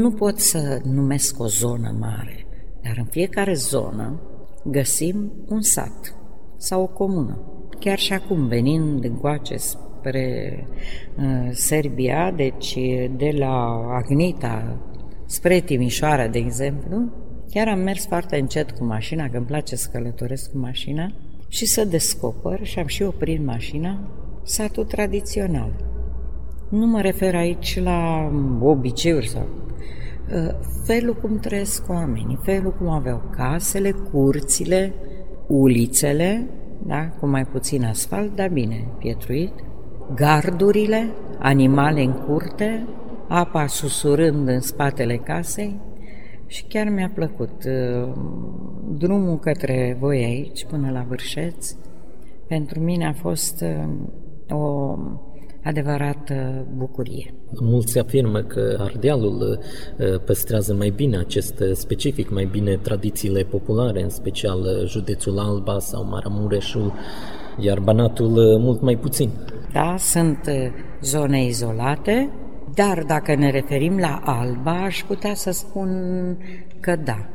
nu 0.00 0.10
pot 0.10 0.38
să 0.38 0.80
numesc 0.84 1.40
o 1.40 1.46
zonă 1.46 1.96
mare, 2.00 2.46
dar 2.82 2.94
în 2.98 3.04
fiecare 3.04 3.54
zonă 3.54 4.20
găsim 4.64 5.32
un 5.48 5.60
sat 5.60 6.14
sau 6.56 6.82
o 6.82 6.86
comună. 6.86 7.40
Chiar 7.78 7.98
și 7.98 8.12
acum, 8.12 8.46
venind 8.46 9.04
încoace 9.04 9.56
spre 9.56 10.56
uh, 11.18 11.48
Serbia, 11.50 12.32
deci 12.36 12.78
de 13.16 13.30
la 13.38 13.86
Agnita 13.90 14.76
spre 15.26 15.60
Timișoara, 15.60 16.26
de 16.26 16.38
exemplu, 16.38 17.21
Chiar 17.54 17.68
am 17.68 17.78
mers 17.78 18.06
foarte 18.06 18.38
încet 18.38 18.70
cu 18.70 18.84
mașina, 18.84 19.28
că 19.28 19.36
îmi 19.36 19.46
place 19.46 19.76
să 19.76 19.88
călătoresc 19.92 20.50
cu 20.50 20.58
mașina, 20.58 21.12
și 21.48 21.66
să 21.66 21.84
descoper, 21.84 22.64
și 22.64 22.78
am 22.78 22.86
și 22.86 23.02
oprit 23.02 23.44
mașina, 23.44 23.98
satul 24.42 24.84
tradițional. 24.84 25.70
Nu 26.68 26.86
mă 26.86 27.00
refer 27.00 27.34
aici 27.34 27.80
la 27.82 28.30
obiceiuri 28.60 29.28
sau 29.28 29.46
ă, 30.34 30.54
felul 30.84 31.14
cum 31.14 31.38
trăiesc 31.38 31.88
oamenii, 31.88 32.38
felul 32.42 32.74
cum 32.78 32.88
aveau 32.88 33.22
casele, 33.36 33.90
curțile, 33.90 34.94
ulițele, 35.46 36.46
da, 36.86 37.08
cu 37.08 37.26
mai 37.26 37.44
puțin 37.44 37.84
asfalt, 37.84 38.36
dar 38.36 38.48
bine, 38.48 38.86
pietruit, 38.98 39.52
gardurile, 40.14 41.10
animale 41.38 42.02
în 42.02 42.12
curte, 42.12 42.86
apa 43.28 43.66
susurând 43.66 44.48
în 44.48 44.60
spatele 44.60 45.16
casei, 45.16 45.80
și 46.52 46.64
chiar 46.64 46.88
mi-a 46.88 47.10
plăcut. 47.14 47.64
Uh, 47.64 48.12
drumul 48.98 49.38
către 49.38 49.96
voi 50.00 50.24
aici, 50.24 50.64
până 50.64 50.90
la 50.90 51.04
Vârșeț, 51.08 51.74
pentru 52.46 52.80
mine 52.80 53.06
a 53.06 53.12
fost 53.12 53.60
uh, 53.60 54.58
o 54.58 54.96
adevărată 55.64 56.66
bucurie. 56.76 57.34
Mulți 57.60 57.98
afirmă 57.98 58.40
că 58.40 58.76
Ardealul 58.80 59.58
uh, 59.98 60.20
păstrează 60.24 60.74
mai 60.74 60.92
bine 60.96 61.18
acest 61.18 61.62
specific, 61.72 62.30
mai 62.30 62.44
bine 62.44 62.76
tradițiile 62.76 63.42
populare, 63.42 64.02
în 64.02 64.10
special 64.10 64.86
județul 64.86 65.38
Alba 65.38 65.78
sau 65.78 66.04
Maramureșul, 66.04 66.92
iar 67.58 67.80
Banatul 67.80 68.58
mult 68.58 68.80
mai 68.80 68.96
puțin. 68.96 69.30
Da, 69.72 69.94
sunt 69.98 70.50
zone 71.00 71.44
izolate, 71.44 72.30
dar 72.74 73.02
dacă 73.02 73.34
ne 73.34 73.50
referim 73.50 73.98
la 73.98 74.20
Alba, 74.24 74.82
aș 74.84 75.02
putea 75.02 75.34
să 75.34 75.50
spun 75.50 75.90
că 76.80 76.96
da. 76.96 77.26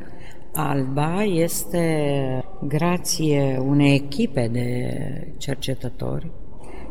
Alba 0.52 1.22
este, 1.22 2.44
grație 2.66 3.62
unei 3.66 3.94
echipe 3.94 4.48
de 4.52 4.96
cercetători, 5.36 6.30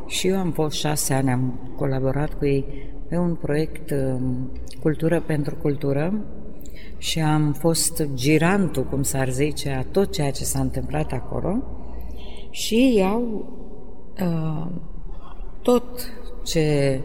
și 0.07 0.27
eu 0.27 0.37
am 0.37 0.51
fost 0.51 0.77
șase 0.77 1.13
ani, 1.13 1.31
am 1.31 1.59
colaborat 1.75 2.33
cu 2.33 2.45
ei 2.45 2.65
pe 3.09 3.17
un 3.17 3.35
proiect 3.35 3.91
um, 3.91 4.51
Cultură 4.81 5.21
pentru 5.21 5.55
Cultură 5.55 6.13
și 6.97 7.19
am 7.21 7.53
fost 7.53 8.03
girantul, 8.13 8.83
cum 8.83 9.03
s-ar 9.03 9.29
zice, 9.29 9.69
a 9.69 9.83
tot 9.91 10.11
ceea 10.11 10.31
ce 10.31 10.43
s-a 10.43 10.59
întâmplat 10.59 11.11
acolo 11.11 11.63
și 12.49 12.75
ei 12.75 13.03
au 13.03 13.45
uh, 14.21 14.67
tot 15.61 16.13
ce 16.43 16.99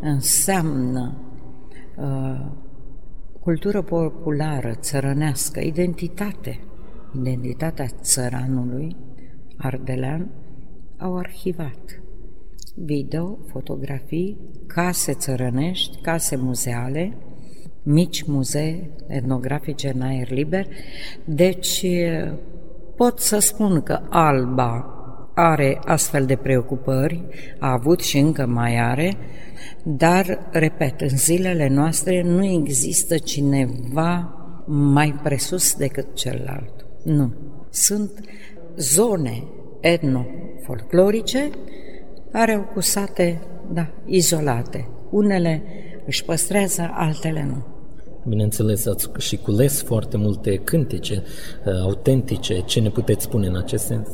înseamnă 0.00 1.14
uh, 1.96 2.46
cultură 3.40 3.82
populară, 3.82 4.72
țărănească, 4.74 5.60
identitate, 5.60 6.60
identitatea 7.16 7.86
țăranului 8.00 8.96
ardelean, 9.56 10.30
au 10.98 11.16
arhivat 11.16 12.02
video, 12.74 13.38
fotografii, 13.46 14.38
case 14.66 15.12
țărănești, 15.12 16.00
case 16.00 16.36
muzeale, 16.36 17.16
mici 17.82 18.22
muzee 18.22 18.90
etnografice 19.06 19.92
în 19.94 20.00
aer 20.00 20.30
liber. 20.30 20.66
Deci 21.24 21.86
pot 22.96 23.18
să 23.18 23.38
spun 23.38 23.82
că 23.82 24.00
Alba 24.08 24.99
are 25.48 25.78
astfel 25.84 26.26
de 26.26 26.36
preocupări, 26.36 27.24
a 27.58 27.72
avut 27.72 28.00
și 28.00 28.18
încă 28.18 28.46
mai 28.46 28.78
are, 28.78 29.16
dar, 29.82 30.48
repet, 30.50 31.00
în 31.00 31.08
zilele 31.08 31.68
noastre 31.68 32.22
nu 32.22 32.44
există 32.44 33.18
cineva 33.18 34.34
mai 34.66 35.20
presus 35.22 35.74
decât 35.74 36.14
celălalt. 36.14 36.86
Nu. 37.04 37.32
Sunt 37.70 38.10
zone 38.76 39.44
etno-folclorice 39.80 41.50
care 42.32 42.52
au 42.52 42.62
cusate, 42.62 43.40
da, 43.72 43.86
izolate. 44.04 44.88
Unele 45.10 45.62
își 46.06 46.24
păstrează, 46.24 46.90
altele 46.92 47.44
nu. 47.48 47.66
Bineînțeles, 48.24 48.86
ați 48.86 49.08
și 49.18 49.36
cules 49.36 49.82
foarte 49.82 50.16
multe 50.16 50.56
cântece 50.56 51.22
uh, 51.64 51.72
autentice. 51.82 52.60
Ce 52.60 52.80
ne 52.80 52.88
puteți 52.88 53.24
spune 53.24 53.46
în 53.46 53.56
acest 53.56 53.84
sens? 53.84 54.08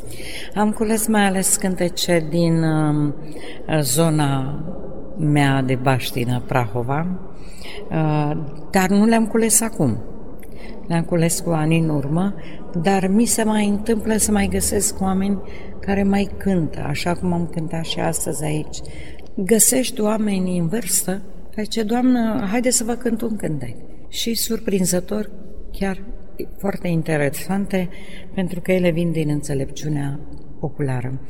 Am 0.54 0.72
cules 0.72 1.07
mai 1.07 1.26
ales 1.26 1.57
cântece 1.57 2.26
din 2.30 2.62
uh, 2.62 3.12
zona 3.80 4.61
mea 5.18 5.62
de 5.62 5.74
baștină, 5.74 6.42
Prahova, 6.46 7.20
uh, 7.90 8.30
dar 8.70 8.88
nu 8.88 9.04
le-am 9.04 9.26
cules 9.26 9.61
acum. 9.61 9.98
Le-am 10.86 11.02
cules 11.02 11.40
cu 11.40 11.50
ani 11.50 11.78
în 11.78 11.88
urmă, 11.88 12.34
dar 12.82 13.07
mi 13.07 13.24
se 13.24 13.42
mai 13.42 13.68
întâmplă 13.68 14.16
să 14.16 14.30
mai 14.30 14.48
găsesc 14.50 15.00
oameni 15.00 15.42
care 15.80 16.02
mai 16.02 16.30
cântă, 16.36 16.84
așa 16.86 17.12
cum 17.12 17.32
am 17.32 17.46
cântat 17.46 17.84
și 17.84 18.00
astăzi 18.00 18.44
aici. 18.44 18.76
Găsești 19.34 20.00
oameni 20.00 20.59
în 20.59 20.68
vârstă 20.68 21.22
care 21.50 21.62
zice, 21.62 21.82
Doamnă, 21.82 22.46
haide 22.50 22.70
să 22.70 22.84
vă 22.84 22.92
cânt 22.92 23.22
un 23.22 23.36
cântec 23.36 23.76
și 24.16 24.34
surprinzător, 24.34 25.30
chiar 25.72 26.02
foarte 26.58 26.88
interesante, 26.88 27.88
pentru 28.34 28.60
că 28.60 28.72
ele 28.72 28.90
vin 28.90 29.12
din 29.12 29.28
înțelepciunea 29.28 30.20
populară. 30.60 31.20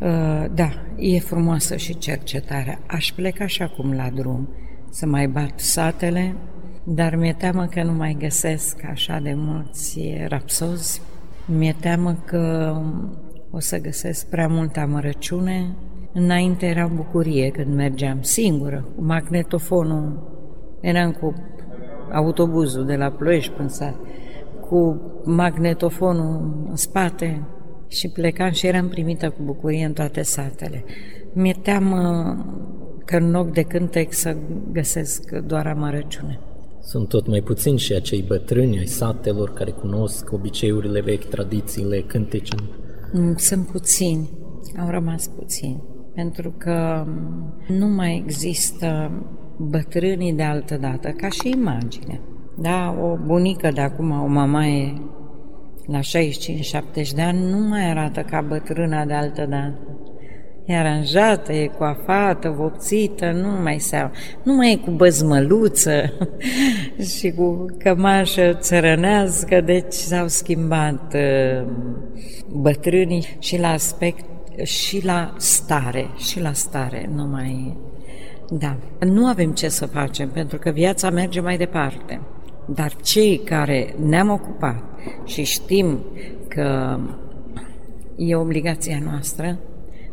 Uh, 0.00 0.44
da, 0.54 0.70
e 0.96 1.18
frumoasă 1.18 1.76
și 1.76 1.98
cercetarea. 1.98 2.80
Aș 2.86 3.12
pleca 3.12 3.46
și 3.46 3.62
acum 3.62 3.92
la 3.92 4.10
drum 4.14 4.48
să 4.90 5.06
mai 5.06 5.28
bat 5.28 5.60
satele, 5.60 6.34
dar 6.84 7.16
mi-e 7.16 7.32
teamă 7.38 7.66
că 7.66 7.82
nu 7.82 7.92
mai 7.92 8.16
găsesc 8.18 8.84
așa 8.90 9.20
de 9.22 9.32
mulți 9.36 10.00
rapsozi. 10.28 11.00
Mi-e 11.46 11.76
teamă 11.80 12.22
că 12.24 12.74
o 13.50 13.58
să 13.58 13.78
găsesc 13.78 14.26
prea 14.26 14.48
multă 14.48 14.80
amărăciune. 14.80 15.76
Înainte 16.12 16.66
era 16.66 16.86
bucurie 16.86 17.50
când 17.50 17.74
mergeam 17.74 18.22
singură, 18.22 18.88
cu 18.96 19.04
magnetofonul. 19.04 20.28
Eram 20.80 21.12
cu 21.12 21.34
autobuzul 22.12 22.86
de 22.86 22.96
la 22.96 23.10
Ploiești 23.10 23.52
până 23.52 23.68
sat, 23.68 23.94
cu 24.68 25.00
magnetofonul 25.24 26.66
în 26.68 26.76
spate 26.76 27.46
și 27.88 28.08
plecam 28.08 28.50
și 28.50 28.66
eram 28.66 28.88
primită 28.88 29.30
cu 29.30 29.42
bucurie 29.42 29.84
în 29.84 29.92
toate 29.92 30.22
satele. 30.22 30.84
Mi-e 31.32 31.56
teamă 31.62 32.34
că 33.04 33.16
în 33.16 33.30
loc 33.30 33.52
de 33.52 33.62
cântec 33.62 34.12
să 34.12 34.36
găsesc 34.72 35.30
doar 35.30 35.66
amărăciune. 35.66 36.40
Sunt 36.82 37.08
tot 37.08 37.26
mai 37.26 37.40
puțini 37.40 37.78
și 37.78 37.92
acei 37.92 38.24
bătrâni 38.28 38.78
ai 38.78 38.86
satelor 38.86 39.52
care 39.52 39.70
cunosc 39.70 40.32
obiceiurile 40.32 41.00
vechi, 41.00 41.24
tradițiile, 41.24 42.00
cântece. 42.00 42.56
Mm, 43.12 43.34
sunt 43.36 43.66
puțini, 43.66 44.30
au 44.80 44.90
rămas 44.90 45.26
puțini, 45.26 45.82
pentru 46.14 46.54
că 46.58 47.06
nu 47.68 47.86
mai 47.86 48.22
există 48.24 49.10
bătrânii 49.68 50.32
de 50.32 50.42
altă 50.42 50.76
dată, 50.76 51.08
ca 51.08 51.28
și 51.28 51.50
imagine. 51.50 52.20
Da, 52.58 52.96
o 53.02 53.16
bunică 53.26 53.70
de 53.70 53.80
acum, 53.80 54.10
o 54.10 54.26
mamaie 54.26 55.02
la 55.86 55.98
65-70 55.98 56.02
de 57.14 57.22
ani, 57.22 57.50
nu 57.50 57.68
mai 57.68 57.90
arată 57.90 58.20
ca 58.20 58.40
bătrâna 58.40 59.04
de 59.04 59.12
altă 59.12 59.46
dată. 59.48 59.78
E 60.64 60.76
aranjată, 60.76 61.52
e 61.52 61.66
coafată, 61.66 62.48
vopțită, 62.48 63.30
nu 63.30 63.62
mai 63.62 63.78
seamă. 63.78 64.10
Nu 64.42 64.54
mai 64.54 64.72
e 64.72 64.76
cu 64.76 64.90
băzmăluță 64.90 66.12
și 67.18 67.30
cu 67.30 67.66
cămașă 67.78 68.56
țărănească, 68.60 69.60
deci 69.60 69.92
s-au 69.92 70.28
schimbat 70.28 71.14
uh, 71.14 71.66
bătrânii 72.52 73.36
și 73.38 73.58
la 73.58 73.68
aspect 73.68 74.24
și 74.62 75.04
la 75.04 75.34
stare, 75.36 76.10
și 76.16 76.40
la 76.40 76.52
stare, 76.52 77.10
nu 77.14 77.26
mai... 77.26 77.76
Da, 78.50 78.76
nu 79.00 79.26
avem 79.26 79.52
ce 79.52 79.68
să 79.68 79.86
facem, 79.86 80.28
pentru 80.28 80.58
că 80.58 80.70
viața 80.70 81.10
merge 81.10 81.40
mai 81.40 81.56
departe. 81.56 82.20
Dar 82.66 82.94
cei 83.02 83.38
care 83.38 83.94
ne-am 84.04 84.30
ocupat 84.30 84.82
și 85.24 85.44
știm 85.44 85.98
că 86.48 86.98
e 88.16 88.36
obligația 88.36 88.98
noastră 89.04 89.58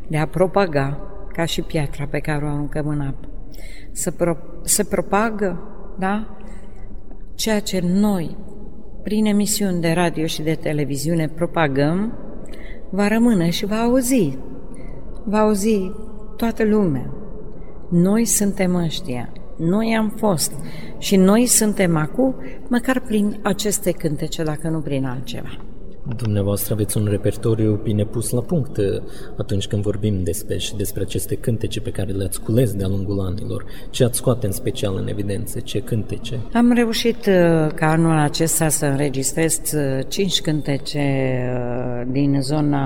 de 0.07 0.17
a 0.17 0.27
propaga, 0.27 0.99
ca 1.33 1.45
și 1.45 1.61
piatra 1.61 2.07
pe 2.09 2.19
care 2.19 2.45
o 2.45 2.47
aruncăm 2.47 2.87
în 2.87 3.01
apă, 3.01 3.27
să, 3.91 4.11
pro, 4.11 4.37
să 4.63 4.83
propagă, 4.83 5.59
da? 5.99 6.37
Ceea 7.35 7.59
ce 7.59 7.79
noi, 7.83 8.37
prin 9.03 9.25
emisiuni 9.25 9.81
de 9.81 9.91
radio 9.91 10.25
și 10.25 10.41
de 10.41 10.53
televiziune, 10.53 11.27
propagăm, 11.27 12.13
va 12.89 13.07
rămâne 13.07 13.49
și 13.49 13.65
va 13.65 13.75
auzi. 13.75 14.37
Va 15.23 15.39
auzi 15.39 15.91
toată 16.35 16.63
lumea. 16.63 17.11
Noi 17.89 18.25
suntem 18.25 18.75
ăștia. 18.75 19.29
Noi 19.57 19.95
am 19.99 20.09
fost 20.17 20.51
și 20.97 21.15
noi 21.15 21.45
suntem 21.45 21.95
acum, 21.95 22.35
măcar 22.67 22.99
prin 22.99 23.39
aceste 23.43 23.91
cântece, 23.91 24.43
dacă 24.43 24.69
nu 24.69 24.79
prin 24.79 25.05
altceva. 25.05 25.57
Dumneavoastră 26.15 26.73
aveți 26.73 26.97
un 26.97 27.07
repertoriu 27.09 27.79
bine 27.83 28.05
pus 28.05 28.29
la 28.29 28.41
punct 28.41 28.77
uh, 28.77 28.85
atunci 29.37 29.67
când 29.67 29.81
vorbim 29.81 30.23
despre 30.23 30.57
și 30.57 30.75
despre 30.75 31.01
aceste 31.01 31.35
cântece 31.35 31.81
pe 31.81 31.89
care 31.89 32.11
le-ați 32.11 32.41
cules 32.41 32.73
de-a 32.73 32.87
lungul 32.87 33.19
anilor. 33.19 33.65
Ce 33.89 34.03
ați 34.03 34.17
scoate 34.17 34.45
în 34.45 34.51
special 34.51 34.97
în 34.97 35.07
evidență? 35.07 35.59
Ce 35.59 35.79
cântece? 35.79 36.39
Am 36.53 36.71
reușit 36.71 37.25
uh, 37.25 37.33
ca 37.75 37.91
anul 37.91 38.17
acesta 38.17 38.69
să 38.69 38.85
înregistrez 38.85 39.59
uh, 39.73 40.05
cinci 40.07 40.41
cântece 40.41 41.03
din 42.11 42.41
zona 42.41 42.81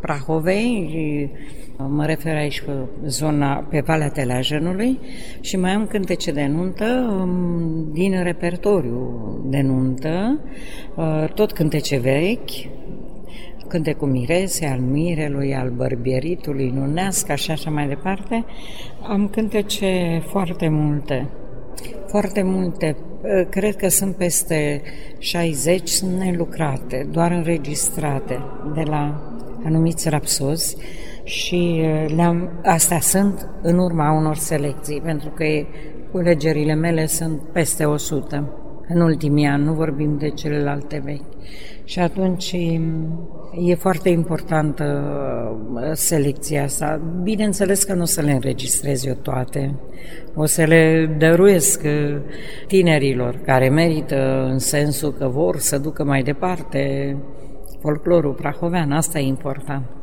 Prahovei, 0.00 1.30
Mă 1.78 2.04
refer 2.04 2.36
aici 2.36 2.60
pe 2.60 2.72
zona, 3.06 3.66
pe 3.70 3.80
Valea 3.80 4.08
Teleajenului 4.08 4.98
și 5.40 5.56
mai 5.56 5.70
am 5.70 5.86
cântece 5.86 6.32
de 6.32 6.46
nuntă 6.46 7.18
um, 7.20 7.88
din 7.92 8.22
repertoriu 8.22 9.20
de 9.44 9.60
nuntă, 9.60 10.40
uh, 10.94 11.24
tot 11.34 11.52
cântece 11.52 11.85
vechi, 11.94 12.50
cântecul 13.68 14.08
Mirese, 14.08 14.66
al 14.66 14.78
Mirelui, 14.78 15.54
al 15.54 15.70
Bărbieritului, 15.70 16.72
Nuneasca 16.74 17.34
și 17.34 17.50
așa 17.50 17.70
mai 17.70 17.88
departe. 17.88 18.44
Am 19.02 19.28
cântece 19.28 20.22
foarte 20.28 20.68
multe, 20.68 21.28
foarte 22.06 22.42
multe. 22.42 22.96
Uh, 23.22 23.46
cred 23.50 23.76
că 23.76 23.88
sunt 23.88 24.16
peste 24.16 24.82
60, 25.18 25.88
sunt 25.88 26.18
nelucrate, 26.18 27.08
doar 27.10 27.30
înregistrate 27.30 28.38
de 28.74 28.82
la 28.82 29.32
anumiți 29.64 30.08
rapsozi 30.08 30.76
și 31.24 31.82
uh, 31.82 32.14
le-am, 32.16 32.50
astea 32.64 33.00
sunt 33.00 33.48
în 33.62 33.78
urma 33.78 34.12
unor 34.12 34.36
selecții, 34.36 35.00
pentru 35.00 35.28
că 35.28 35.44
culegerile 36.12 36.74
mele 36.74 37.06
sunt 37.06 37.40
peste 37.52 37.84
100 37.84 38.65
în 38.88 39.00
ultimii 39.00 39.46
ani, 39.46 39.64
nu 39.64 39.72
vorbim 39.72 40.16
de 40.18 40.28
celelalte 40.28 41.02
vechi. 41.04 41.44
Și 41.84 41.98
atunci 41.98 42.56
e 43.66 43.74
foarte 43.74 44.08
importantă 44.08 44.84
uh, 45.72 45.80
selecția 45.92 46.62
asta. 46.62 47.00
Bineînțeles 47.22 47.84
că 47.84 47.94
nu 47.94 48.02
o 48.02 48.04
să 48.04 48.20
le 48.20 48.32
înregistrez 48.32 49.04
eu 49.04 49.14
toate, 49.14 49.74
o 50.34 50.44
să 50.44 50.64
le 50.64 51.14
dăruiesc 51.18 51.82
uh, 51.84 52.16
tinerilor 52.66 53.40
care 53.44 53.68
merită 53.68 54.46
în 54.50 54.58
sensul 54.58 55.12
că 55.12 55.26
vor 55.28 55.58
să 55.58 55.78
ducă 55.78 56.04
mai 56.04 56.22
departe 56.22 57.16
folclorul 57.80 58.32
prahovean, 58.32 58.92
asta 58.92 59.18
e 59.18 59.26
important. 59.26 59.95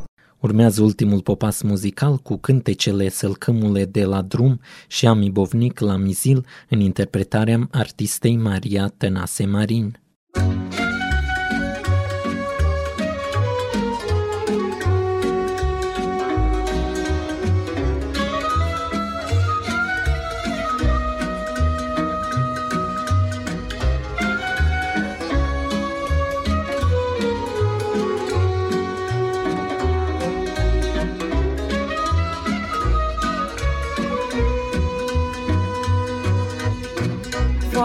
Urmează 0.43 0.81
ultimul 0.81 1.21
popas 1.21 1.61
muzical 1.61 2.17
cu 2.17 2.37
cântecele 2.37 3.09
Sălcămule 3.09 3.85
de 3.85 4.03
la 4.03 4.21
drum 4.21 4.59
și 4.87 5.07
Ami 5.07 5.29
Bovnic 5.29 5.79
la 5.79 5.95
Mizil 5.95 6.45
în 6.69 6.79
interpretarea 6.79 7.67
artistei 7.71 8.35
Maria 8.37 8.93
Tănase 8.97 9.45
Marin. 9.45 9.97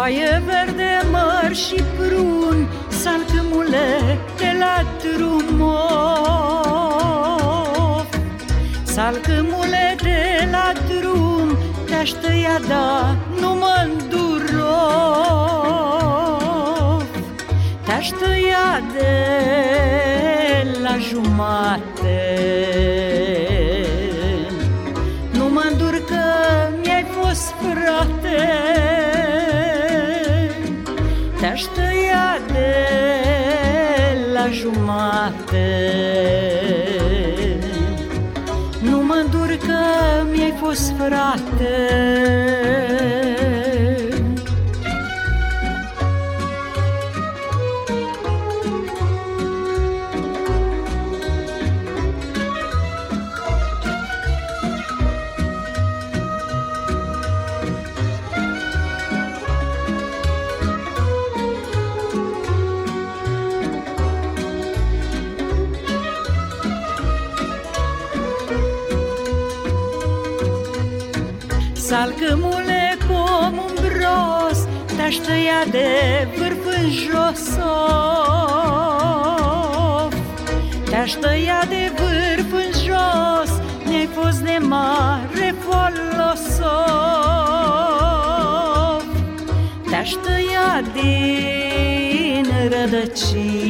Foaie 0.09 0.43
verde 0.47 0.93
măr 1.11 1.55
și 1.55 1.83
prun 1.97 2.69
Salcâmule 2.89 4.19
de 4.37 4.57
la 4.59 4.85
drumov 5.03 5.69
Salcâmule 8.83 9.97
de 10.03 10.49
la 10.51 10.73
drum 10.89 11.59
Te-aș 11.87 12.11
tăia, 12.11 12.61
da, 12.69 13.17
nu 13.41 13.55
mă 13.55 13.85
îndurov 13.85 14.29
Te-aș 17.85 18.09
tăia 18.09 18.83
de 18.93 19.17
la 20.83 20.97
jumate. 21.09 22.21
Nu 25.33 25.49
mă 25.49 25.63
îndur 25.71 26.03
că 26.07 26.23
mi-ai 26.83 27.05
fost 27.21 27.55
frate 27.61 28.39
te-aș 31.59 31.75
tăia 31.75 32.39
de 32.53 32.75
la 34.33 34.49
jumate. 34.51 35.69
Nu 38.81 39.03
mă 39.03 39.23
îndur 39.25 39.59
că 39.67 39.79
mi-ai 40.33 40.55
fost 40.61 40.93
frate 40.97 42.58
mi-aș 75.09 75.21
tăia 75.27 75.65
de 75.71 75.89
vârf 76.37 76.65
în 76.67 76.91
jos 76.91 77.57
of. 78.17 78.85
Te-aș 80.91 81.13
tăia 81.13 81.65
de 81.69 81.93
vârf 81.97 82.53
în 82.53 82.73
jos 82.73 83.51
Ne-ai 83.87 84.09
fost 84.15 84.39
de 84.39 84.59
mare 84.61 85.55
folos 85.61 86.59
of. 86.59 87.45
Te-aș 89.91 90.11
tăia 90.11 90.83
din 90.93 92.47
rădăcini 92.69 93.68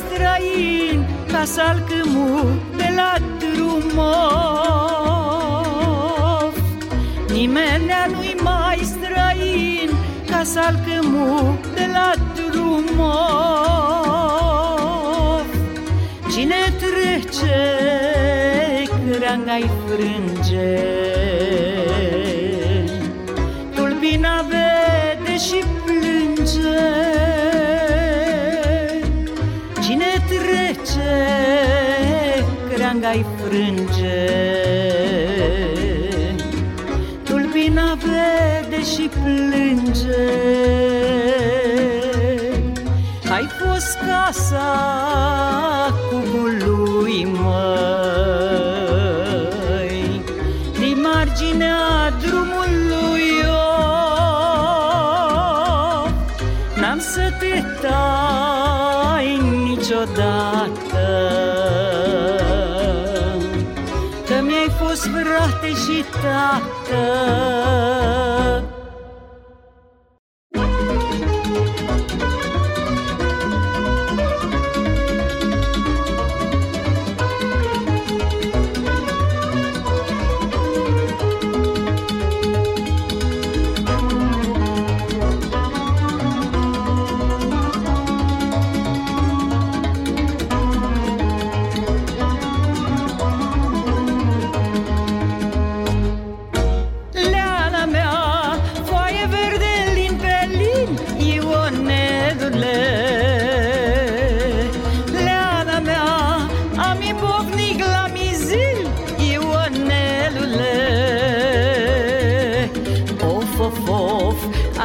străin 0.00 0.98
Ca 1.32 1.44
să-l 1.44 1.84
de 2.76 2.88
la 2.96 3.14
Drumov 3.38 4.10
Nimenea 7.32 8.06
nu-i 8.06 8.36
mai 8.42 8.80
străin 8.82 9.90
Ca 10.30 10.42
să-l 10.42 10.80
de 11.74 11.86
la 11.92 12.12
Drumov 12.34 13.50
Cine 16.32 16.74
trece, 16.78 17.58
creanga-i 19.18 19.70
frânge? 19.86 21.19
görünce 33.50 33.99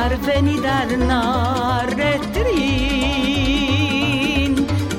Portar 0.06 0.22
veni 0.22 0.62
dar 0.62 0.90
nare 0.98 2.20
trin 2.34 2.54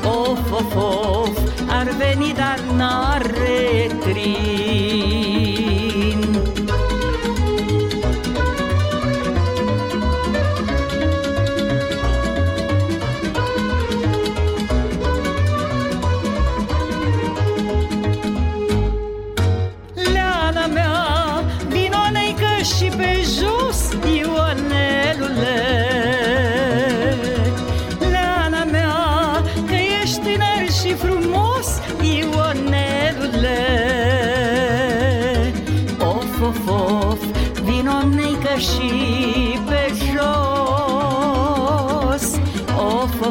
Of, 0.03 0.53
of, 0.53 0.77
of, 0.77 1.39
ar 1.71 1.89
veni 1.99 2.33
dar 2.33 2.61
nare 2.75 3.89
trin 4.03 5.26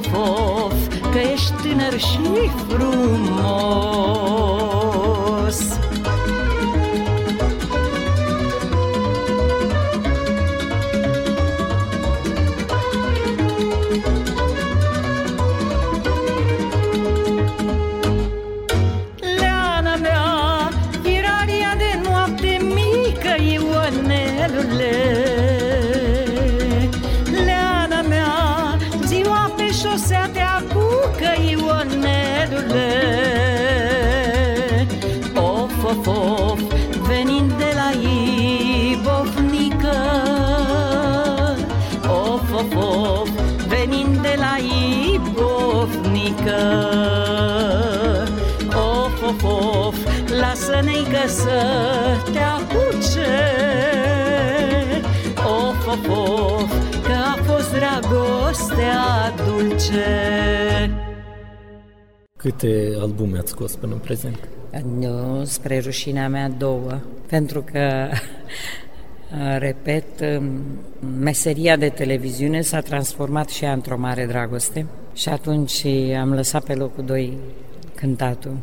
fof, 0.02 0.74
că 1.12 1.20
ești 1.34 1.54
tânăr 1.62 2.00
și 2.00 2.50
frumos. 2.68 4.06
să 51.28 51.62
te 52.34 52.40
apuce. 52.40 53.30
Of, 55.38 55.88
of, 55.88 56.08
of, 56.08 56.72
că 57.04 57.12
a 57.12 57.44
fost 57.44 57.74
dragostea 57.74 59.34
dulce. 59.46 60.06
Câte 62.38 62.96
albume 63.00 63.38
ați 63.38 63.52
scos 63.52 63.76
până 63.76 63.94
în 63.94 64.00
prezent? 64.00 64.40
Nu, 65.00 65.44
spre 65.44 65.80
rușinea 65.80 66.30
mea 66.30 66.50
două, 66.50 67.00
pentru 67.28 67.64
că 67.72 68.08
repet, 69.68 70.06
meseria 71.20 71.76
de 71.76 71.90
televiziune 71.90 72.62
s-a 72.62 72.80
transformat 72.80 73.50
și 73.50 73.64
ea 73.64 73.74
într-o 73.74 73.98
mare 73.98 74.26
dragoste. 74.26 74.86
Și 75.14 75.30
atunci 75.30 75.86
am 76.20 76.34
lăsat 76.34 76.64
pe 76.64 76.74
locul 76.74 77.04
doi 77.06 77.38
cântatul 77.96 78.58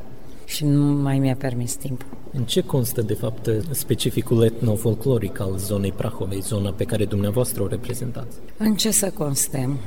și 0.45 0.65
nu 0.65 0.83
mai 0.83 1.19
mi-a 1.19 1.37
permis 1.37 1.75
timp. 1.75 2.07
În 2.33 2.45
ce 2.45 2.61
constă, 2.61 3.03
de 3.03 3.15
fapt, 3.15 3.49
specificul 3.71 4.45
etnofolcloric 4.45 5.41
al 5.41 5.57
zonei 5.57 5.93
Prahovei, 5.93 6.41
zona 6.41 6.71
pe 6.71 6.85
care 6.85 7.05
dumneavoastră 7.05 7.63
o 7.63 7.67
reprezentați? 7.67 8.37
În 8.57 8.75
ce 8.75 8.91
să 8.91 9.11
constem? 9.11 9.79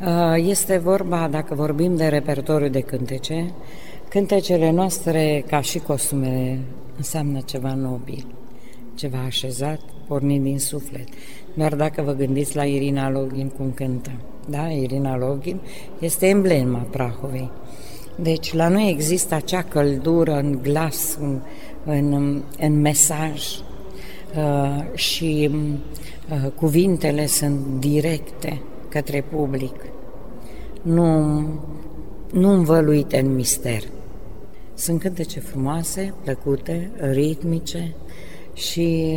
Uh, 0.00 0.34
este 0.36 0.78
vorba, 0.78 1.28
dacă 1.30 1.54
vorbim 1.54 1.96
de 1.96 2.06
repertoriu 2.06 2.68
de 2.68 2.80
cântece, 2.80 3.52
cântecele 4.08 4.70
noastre, 4.70 5.44
ca 5.46 5.60
și 5.60 5.78
costume, 5.78 6.60
înseamnă 6.96 7.40
ceva 7.40 7.74
nobil, 7.74 8.26
ceva 8.94 9.18
așezat, 9.18 9.80
pornit 10.06 10.42
din 10.42 10.58
suflet. 10.58 11.08
Doar 11.54 11.74
dacă 11.74 12.02
vă 12.02 12.12
gândiți 12.12 12.56
la 12.56 12.64
Irina 12.64 13.10
Login 13.10 13.48
cum 13.48 13.70
cântă. 13.70 14.10
Da, 14.48 14.68
Irina 14.68 15.16
Login 15.16 15.60
este 15.98 16.26
emblema 16.26 16.78
Prahovei. 16.78 17.50
Deci 18.16 18.52
la 18.52 18.68
noi 18.68 18.90
există 18.90 19.34
acea 19.34 19.62
căldură 19.62 20.32
în 20.32 20.58
glas, 20.62 21.18
în, 21.20 21.40
în, 21.84 22.42
în 22.58 22.80
mesaj 22.80 23.42
uh, 24.36 24.84
și 24.94 25.50
uh, 26.30 26.50
cuvintele 26.54 27.26
sunt 27.26 27.60
directe 27.78 28.60
către 28.88 29.24
public, 29.30 29.74
nu, 30.82 31.38
nu 32.32 32.50
învăluite 32.50 33.18
în 33.18 33.34
mister. 33.34 33.82
Sunt 34.74 35.00
cântece 35.00 35.40
frumoase, 35.40 36.14
plăcute, 36.24 36.90
ritmice 36.96 37.94
și 38.54 39.16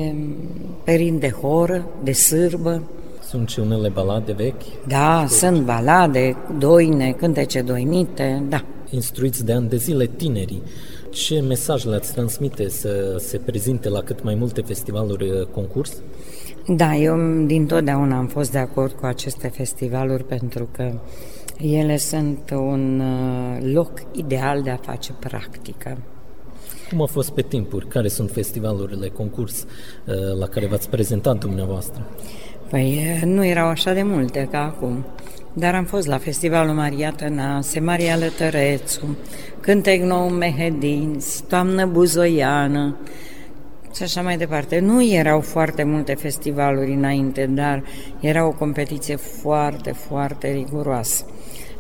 perin 0.84 1.20
de 1.20 1.30
horă, 1.30 1.88
de 2.04 2.12
sârbă. 2.12 2.84
Sunt 3.30 3.50
și 3.50 3.60
unele 3.60 3.90
balade 3.90 4.32
vechi? 4.32 4.62
Da, 4.88 5.26
sunt 5.28 5.66
balade, 5.66 6.36
doine, 6.58 7.12
cântece 7.12 7.62
doinite, 7.62 8.46
da. 8.50 8.66
Instruiți 8.90 9.46
de 9.46 9.54
ani 9.54 9.70
de 9.70 9.76
zile 9.76 10.06
tinerii. 10.06 10.62
Ce 11.10 11.40
mesaj 11.40 11.86
le-ați 11.86 12.14
transmite 12.14 12.70
să 12.70 13.16
se 13.20 13.38
prezinte 13.38 13.90
la 13.90 14.02
cât 14.02 14.24
mai 14.24 14.36
multe 14.36 14.62
festivaluri 14.62 15.30
uh, 15.30 15.46
concurs? 15.46 16.02
Da, 16.68 16.96
eu 16.96 17.44
din 17.46 17.66
totdeauna 17.66 18.18
am 18.18 18.28
fost 18.28 18.52
de 18.52 18.58
acord 18.58 18.92
cu 18.92 19.06
aceste 19.06 19.48
festivaluri 19.48 20.24
pentru 20.24 20.70
că 20.72 20.92
ele 21.58 21.98
sunt 21.98 22.50
un 22.52 23.00
uh, 23.00 23.72
loc 23.74 23.92
ideal 24.12 24.62
de 24.62 24.70
a 24.70 24.78
face 24.78 25.14
practică. 25.20 25.98
Cum 26.90 27.02
a 27.02 27.06
fost 27.06 27.30
pe 27.30 27.42
timpuri? 27.42 27.88
Care 27.88 28.08
sunt 28.08 28.32
festivalurile, 28.32 29.08
concurs 29.08 29.64
uh, 29.64 30.16
la 30.40 30.48
care 30.48 30.68
v-ați 30.68 30.90
prezentat 30.90 31.38
dumneavoastră? 31.38 32.08
Păi 32.70 33.20
nu 33.26 33.46
erau 33.46 33.68
așa 33.68 33.94
de 33.94 34.04
multe 34.04 34.48
ca 34.52 34.64
acum, 34.64 35.06
dar 35.54 35.76
am 35.76 35.84
fost 35.84 36.08
la 36.08 36.18
Festivalul 36.18 36.74
Maria 36.74 37.12
Tănase, 37.12 37.80
Maria 37.80 38.18
Lătărețu, 38.18 39.18
Cântec 39.60 40.02
Nou 40.02 40.30
Mehedinți, 40.30 41.44
Toamnă 41.44 41.86
Buzoiană, 41.86 42.96
și 43.96 44.04
așa 44.04 44.22
mai 44.22 44.38
departe. 44.38 44.80
Nu 44.80 45.04
erau 45.04 45.40
foarte 45.42 45.84
multe 45.84 46.14
festivaluri 46.14 46.92
înainte, 46.92 47.46
dar 47.46 47.84
era 48.20 48.46
o 48.46 48.52
competiție 48.52 49.16
foarte, 49.16 49.92
foarte 49.92 50.52
riguroasă. 50.52 51.26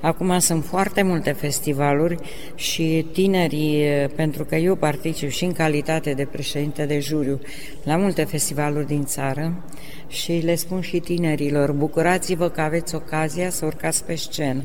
Acum 0.01 0.39
sunt 0.39 0.65
foarte 0.65 1.01
multe 1.01 1.31
festivaluri 1.31 2.17
și 2.55 3.05
tinerii, 3.11 3.85
pentru 4.15 4.45
că 4.45 4.55
eu 4.55 4.75
particip 4.75 5.29
și 5.29 5.43
în 5.43 5.51
calitate 5.51 6.13
de 6.13 6.25
președinte 6.25 6.85
de 6.85 6.99
juriu 6.99 7.39
la 7.83 7.95
multe 7.95 8.23
festivaluri 8.23 8.87
din 8.87 9.05
țară 9.05 9.63
și 10.07 10.31
le 10.31 10.55
spun 10.55 10.81
și 10.81 10.99
tinerilor, 10.99 11.71
bucurați-vă 11.71 12.49
că 12.49 12.61
aveți 12.61 12.95
ocazia 12.95 13.49
să 13.49 13.65
urcați 13.65 14.03
pe 14.03 14.15
scenă, 14.15 14.63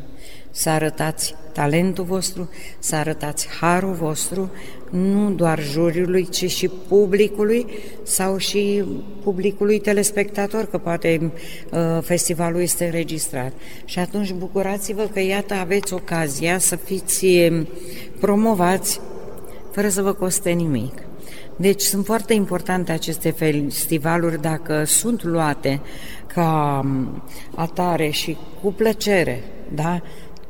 să 0.54 0.68
arătați 0.70 1.34
talentul 1.52 2.04
vostru, 2.04 2.50
să 2.78 2.96
arătați 2.96 3.48
harul 3.60 3.92
vostru, 3.92 4.50
nu 4.90 5.30
doar 5.30 5.62
juriului, 5.62 6.28
ci 6.28 6.50
și 6.50 6.70
publicului 6.88 7.66
sau 8.02 8.36
și 8.36 8.84
publicului 9.22 9.78
telespectator, 9.78 10.64
că 10.66 10.78
poate 10.78 11.32
uh, 11.70 11.98
festivalul 12.02 12.60
este 12.60 12.84
înregistrat. 12.84 13.52
Și 13.84 13.98
atunci 13.98 14.32
bucurați-vă 14.32 15.08
că 15.12 15.20
iată 15.20 15.54
aveți 15.54 15.92
ocazia 15.92 16.58
să 16.58 16.76
fiți 16.76 17.24
um, 17.24 17.68
promovați 18.20 19.00
fără 19.72 19.88
să 19.88 20.02
vă 20.02 20.12
coste 20.12 20.50
nimic. 20.50 20.94
Deci 21.56 21.80
sunt 21.80 22.04
foarte 22.04 22.34
importante 22.34 22.92
aceste 22.92 23.30
festivaluri 23.30 24.40
dacă 24.40 24.84
sunt 24.84 25.22
luate 25.22 25.80
ca 26.26 26.80
um, 26.84 27.22
atare 27.54 28.08
și 28.08 28.36
cu 28.62 28.72
plăcere, 28.72 29.42
da? 29.74 30.02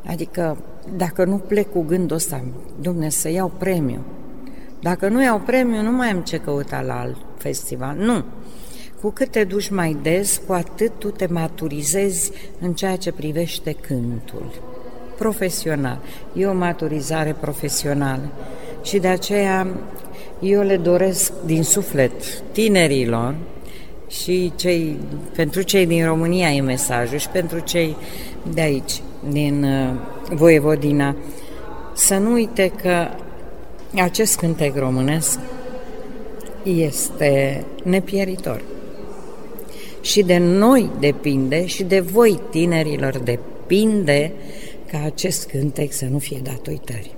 Adică 0.07 0.57
dacă 0.97 1.25
nu 1.25 1.37
plec 1.37 1.73
cu 1.73 1.83
gândul 1.83 2.17
ăsta, 2.17 2.45
Dumnezeu, 2.81 3.09
să 3.11 3.29
iau 3.29 3.53
premiu, 3.59 4.01
dacă 4.81 5.09
nu 5.09 5.23
iau 5.23 5.39
premiu, 5.39 5.83
nu 5.83 5.91
mai 5.91 6.11
am 6.11 6.21
ce 6.21 6.37
căuta 6.37 6.81
la 6.81 7.01
alt 7.01 7.17
festival. 7.37 7.97
Nu. 7.97 8.25
Cu 9.01 9.11
cât 9.11 9.31
te 9.31 9.45
duci 9.45 9.71
mai 9.71 9.97
des, 10.03 10.41
cu 10.47 10.53
atât 10.53 10.93
tu 10.99 11.11
te 11.11 11.27
maturizezi 11.27 12.31
în 12.61 12.73
ceea 12.73 12.97
ce 12.97 13.13
privește 13.13 13.73
cântul. 13.73 14.63
Profesional. 15.19 15.99
E 16.33 16.47
o 16.47 16.55
maturizare 16.55 17.37
profesională. 17.41 18.29
Și 18.83 18.99
de 18.99 19.09
aceea 19.09 19.67
eu 20.41 20.63
le 20.63 20.77
doresc 20.77 21.33
din 21.45 21.63
suflet 21.63 22.43
tinerilor 22.53 23.35
și 24.09 24.53
cei, 24.57 24.97
pentru 25.37 25.63
cei 25.63 25.87
din 25.87 26.05
România 26.05 26.51
e 26.51 26.61
mesajul 26.61 27.19
și 27.19 27.29
pentru 27.29 27.59
cei 27.59 27.97
de 28.53 28.61
aici, 28.61 29.03
din 29.31 29.64
uh, 29.64 29.91
Voievodina, 30.35 31.16
să 31.95 32.14
nu 32.14 32.33
uite 32.33 32.72
că 32.83 33.09
acest 34.03 34.37
cântec 34.39 34.77
românesc 34.77 35.39
este 36.62 37.64
nepieritor. 37.83 38.62
Și 40.01 40.22
de 40.22 40.39
noi 40.39 40.91
depinde 40.99 41.66
și 41.66 41.83
de 41.83 42.01
voi, 42.01 42.41
tinerilor, 42.51 43.18
depinde 43.18 44.33
ca 44.91 45.03
acest 45.05 45.49
cântec 45.49 45.93
să 45.93 46.05
nu 46.11 46.18
fie 46.18 46.41
dat 46.43 46.66
uitării. 46.66 47.14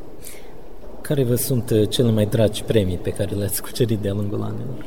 Care 1.01 1.25
vă 1.25 1.35
sunt 1.35 1.71
uh, 1.71 1.89
cele 1.89 2.11
mai 2.11 2.27
dragi 2.27 2.63
premii 2.63 2.97
pe 2.97 3.11
care 3.11 3.35
le-ați 3.35 3.63
cucerit 3.63 3.99
de-a 3.99 4.13
lungul 4.13 4.43
anilor? 4.43 4.85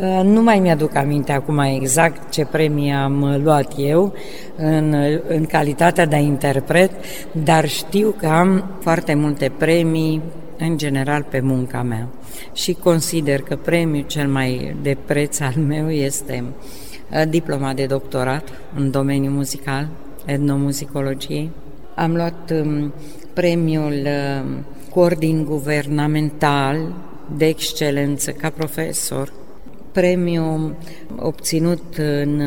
Uh, 0.00 0.20
nu 0.24 0.42
mai 0.42 0.58
mi-aduc 0.58 0.94
aminte 0.94 1.32
acum 1.32 1.58
exact 1.58 2.30
ce 2.30 2.44
premii 2.44 2.92
am 2.92 3.22
uh, 3.22 3.40
luat 3.42 3.72
eu 3.76 4.12
în, 4.56 4.94
în 5.28 5.44
calitatea 5.44 6.06
de 6.06 6.16
interpret, 6.16 6.90
dar 7.32 7.68
știu 7.68 8.14
că 8.18 8.26
am 8.26 8.70
foarte 8.80 9.14
multe 9.14 9.52
premii 9.58 10.22
în 10.58 10.78
general 10.78 11.22
pe 11.22 11.40
munca 11.40 11.82
mea 11.82 12.08
și 12.52 12.72
consider 12.72 13.40
că 13.40 13.56
premiul 13.56 14.04
cel 14.06 14.28
mai 14.28 14.76
de 14.82 14.96
preț 15.04 15.40
al 15.40 15.54
meu 15.66 15.90
este 15.90 16.44
uh, 17.10 17.22
diploma 17.28 17.72
de 17.72 17.86
doctorat 17.86 18.48
în 18.74 18.90
domeniul 18.90 19.32
muzical, 19.32 19.88
etnomuzicologiei. 20.24 21.50
Am 21.94 22.14
luat 22.14 22.52
um, 22.64 22.92
premiul 23.32 24.08
Cordin 24.90 25.44
Guvernamental 25.44 26.94
de 27.36 27.46
excelență 27.46 28.30
ca 28.30 28.50
profesor 28.50 29.32
premiu 30.00 30.76
obținut 31.18 31.82
în, 31.96 32.40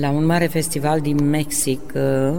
la 0.00 0.10
un 0.10 0.26
mare 0.26 0.46
festival 0.46 1.00
din 1.00 1.28
Mexic, 1.28 1.80
uh, 1.94 2.36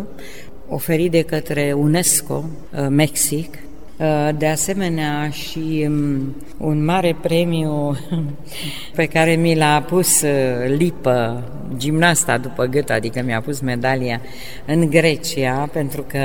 oferit 0.69 1.11
de 1.11 1.21
către 1.21 1.73
UNESCO 1.77 2.43
uh, 2.43 2.87
Mexic, 2.89 3.53
uh, 3.97 4.29
de 4.37 4.47
asemenea 4.47 5.29
și 5.29 5.85
um, 5.87 6.35
un 6.57 6.85
mare 6.85 7.15
premiu 7.21 7.97
pe 8.95 9.05
care 9.05 9.35
mi 9.35 9.55
l-a 9.55 9.85
pus 9.87 10.23
Lipă, 10.67 11.43
gimnasta 11.77 12.37
după 12.37 12.65
gât, 12.65 12.89
adică 12.89 13.21
mi-a 13.25 13.41
pus 13.41 13.59
medalia 13.59 14.21
în 14.65 14.89
Grecia, 14.89 15.69
pentru 15.73 16.05
că 16.07 16.19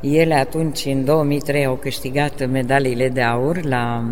ele 0.00 0.34
atunci, 0.34 0.84
în 0.84 1.04
2003, 1.04 1.64
au 1.64 1.74
câștigat 1.74 2.50
medaliile 2.50 3.08
de 3.08 3.22
aur 3.22 3.64
la 3.64 4.04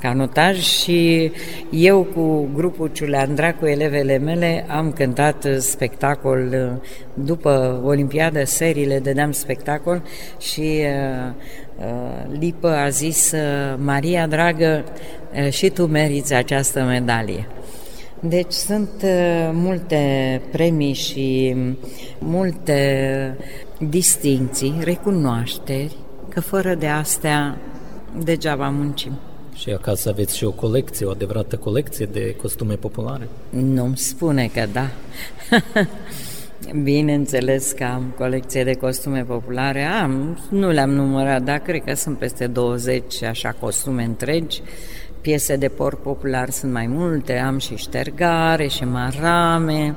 canotaj 0.00 0.58
și 0.58 1.30
eu 1.70 2.02
cu 2.14 2.48
grupul 2.54 2.90
Ciuleandra, 2.92 3.54
cu 3.54 3.66
elevele 3.66 4.18
mele, 4.18 4.64
am 4.68 4.92
cântat 4.92 5.46
spectacol 5.58 6.70
după 7.14 7.80
Olimpiadă, 7.84 8.44
seriile 8.44 8.98
dădeam 8.98 9.32
spectacol 9.32 10.02
și 10.38 10.60
uh, 10.60 11.32
uh, 11.78 12.38
Lipă 12.38 12.68
a 12.68 12.88
zis, 12.88 13.32
uh, 13.32 13.38
Maria 13.76 14.26
dragă, 14.26 14.84
uh, 15.34 15.50
și 15.50 15.68
tu 15.68 15.86
meriți 15.86 16.34
această 16.34 16.82
medalie. 16.82 17.46
Deci 18.20 18.52
sunt 18.52 18.90
uh, 19.02 19.50
multe 19.52 20.40
premii 20.52 20.92
și 20.92 21.56
multe 22.18 23.36
distinții, 23.78 24.74
recunoașteri 24.80 25.96
că 26.28 26.40
fără 26.40 26.74
de 26.74 26.86
astea 26.86 27.56
degeaba 28.24 28.68
muncim. 28.68 29.18
Și 29.60 29.70
acasă 29.70 30.08
aveți 30.08 30.36
și 30.36 30.44
o 30.44 30.50
colecție, 30.50 31.06
o 31.06 31.10
adevărată 31.10 31.56
colecție 31.56 32.06
de 32.06 32.34
costume 32.34 32.74
populare? 32.74 33.28
Nu-mi 33.50 33.96
spune 33.96 34.50
că 34.54 34.66
da. 34.72 34.90
Bineînțeles 36.82 37.72
că 37.72 37.84
am 37.84 38.14
colecție 38.18 38.64
de 38.64 38.72
costume 38.72 39.24
populare, 39.24 39.82
am, 39.82 40.38
nu 40.50 40.70
le-am 40.70 40.90
numărat, 40.90 41.42
dar 41.42 41.58
cred 41.58 41.84
că 41.84 41.94
sunt 41.94 42.18
peste 42.18 42.46
20 42.46 43.22
așa 43.22 43.56
costume 43.60 44.04
întregi. 44.04 44.62
Piese 45.20 45.56
de 45.56 45.68
porc 45.68 46.02
popular 46.02 46.50
sunt 46.50 46.72
mai 46.72 46.86
multe, 46.86 47.38
am 47.38 47.58
și 47.58 47.76
ștergare 47.76 48.66
și 48.66 48.84
marame 48.84 49.94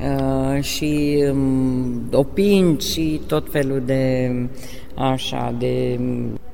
uh, 0.00 0.62
și 0.62 1.24
um, 1.30 2.08
opinci 2.12 2.82
și 2.82 3.20
tot 3.26 3.50
felul 3.50 3.82
de 3.84 4.30
așa 4.94 5.54
de 5.58 6.00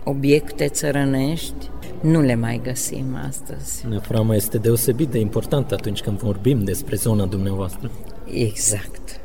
obiecte 0.05 0.69
țărănești 0.69 1.71
nu 2.01 2.21
le 2.21 2.35
mai 2.35 2.61
găsim 2.63 3.05
astăzi. 3.27 3.87
Neaframa 3.89 4.35
este 4.35 4.59
deosebit 4.59 5.09
de 5.09 5.19
importantă 5.19 5.75
atunci 5.75 6.01
când 6.01 6.19
vorbim 6.19 6.65
despre 6.65 6.97
zona 6.97 7.25
dumneavoastră. 7.25 7.91
Exact. 8.33 9.21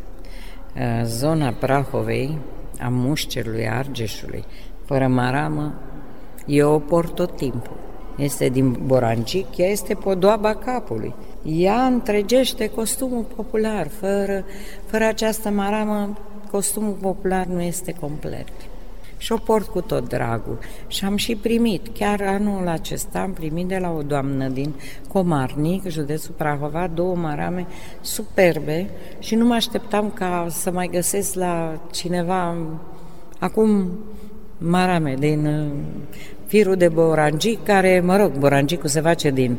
Uh, 0.75 1.01
zona 1.05 1.51
Prahovei, 1.51 2.37
a 2.79 2.87
Mușcerului, 2.89 3.67
a 3.67 3.77
Argeșului, 3.77 4.43
fără 4.85 5.07
maramă, 5.07 5.73
e 6.45 6.63
o 6.63 6.79
port 6.79 7.15
tot 7.15 7.35
timpul. 7.35 7.77
Este 8.17 8.49
din 8.49 8.79
Borancic, 8.85 9.57
ea 9.57 9.67
este 9.67 9.93
podoaba 9.93 10.55
capului. 10.55 11.13
Ea 11.43 11.85
întregește 11.85 12.67
costumul 12.67 13.23
popular. 13.35 13.87
Fără, 13.87 14.45
fără 14.85 15.05
această 15.05 15.49
maramă, 15.49 16.17
costumul 16.51 16.97
popular 17.01 17.45
nu 17.45 17.61
este 17.61 17.93
complet 17.99 18.47
și 19.25 19.31
o 19.31 19.37
port 19.37 19.67
cu 19.67 19.81
tot 19.81 20.09
dragul. 20.09 20.57
Și 20.87 21.05
am 21.05 21.15
și 21.15 21.35
primit, 21.35 21.87
chiar 21.93 22.21
anul 22.21 22.67
acesta 22.67 23.19
am 23.19 23.33
primit 23.33 23.67
de 23.67 23.77
la 23.77 23.91
o 23.91 24.01
doamnă 24.01 24.47
din 24.47 24.73
Comarnic, 25.07 25.87
județul 25.87 26.33
Prahova, 26.37 26.87
două 26.93 27.15
marame 27.15 27.67
superbe 28.01 28.89
și 29.19 29.35
nu 29.35 29.45
mă 29.45 29.53
așteptam 29.53 30.11
ca 30.11 30.47
să 30.49 30.71
mai 30.71 30.89
găsesc 30.91 31.33
la 31.33 31.81
cineva 31.91 32.55
acum 33.39 33.89
marame 34.57 35.15
din 35.19 35.45
uh, 35.45 35.67
firul 36.47 36.75
de 36.75 36.87
borangic, 36.87 37.63
care, 37.63 38.01
mă 38.05 38.17
rog, 38.17 38.31
borangicul 38.31 38.89
se 38.89 39.01
face 39.01 39.29
din 39.29 39.57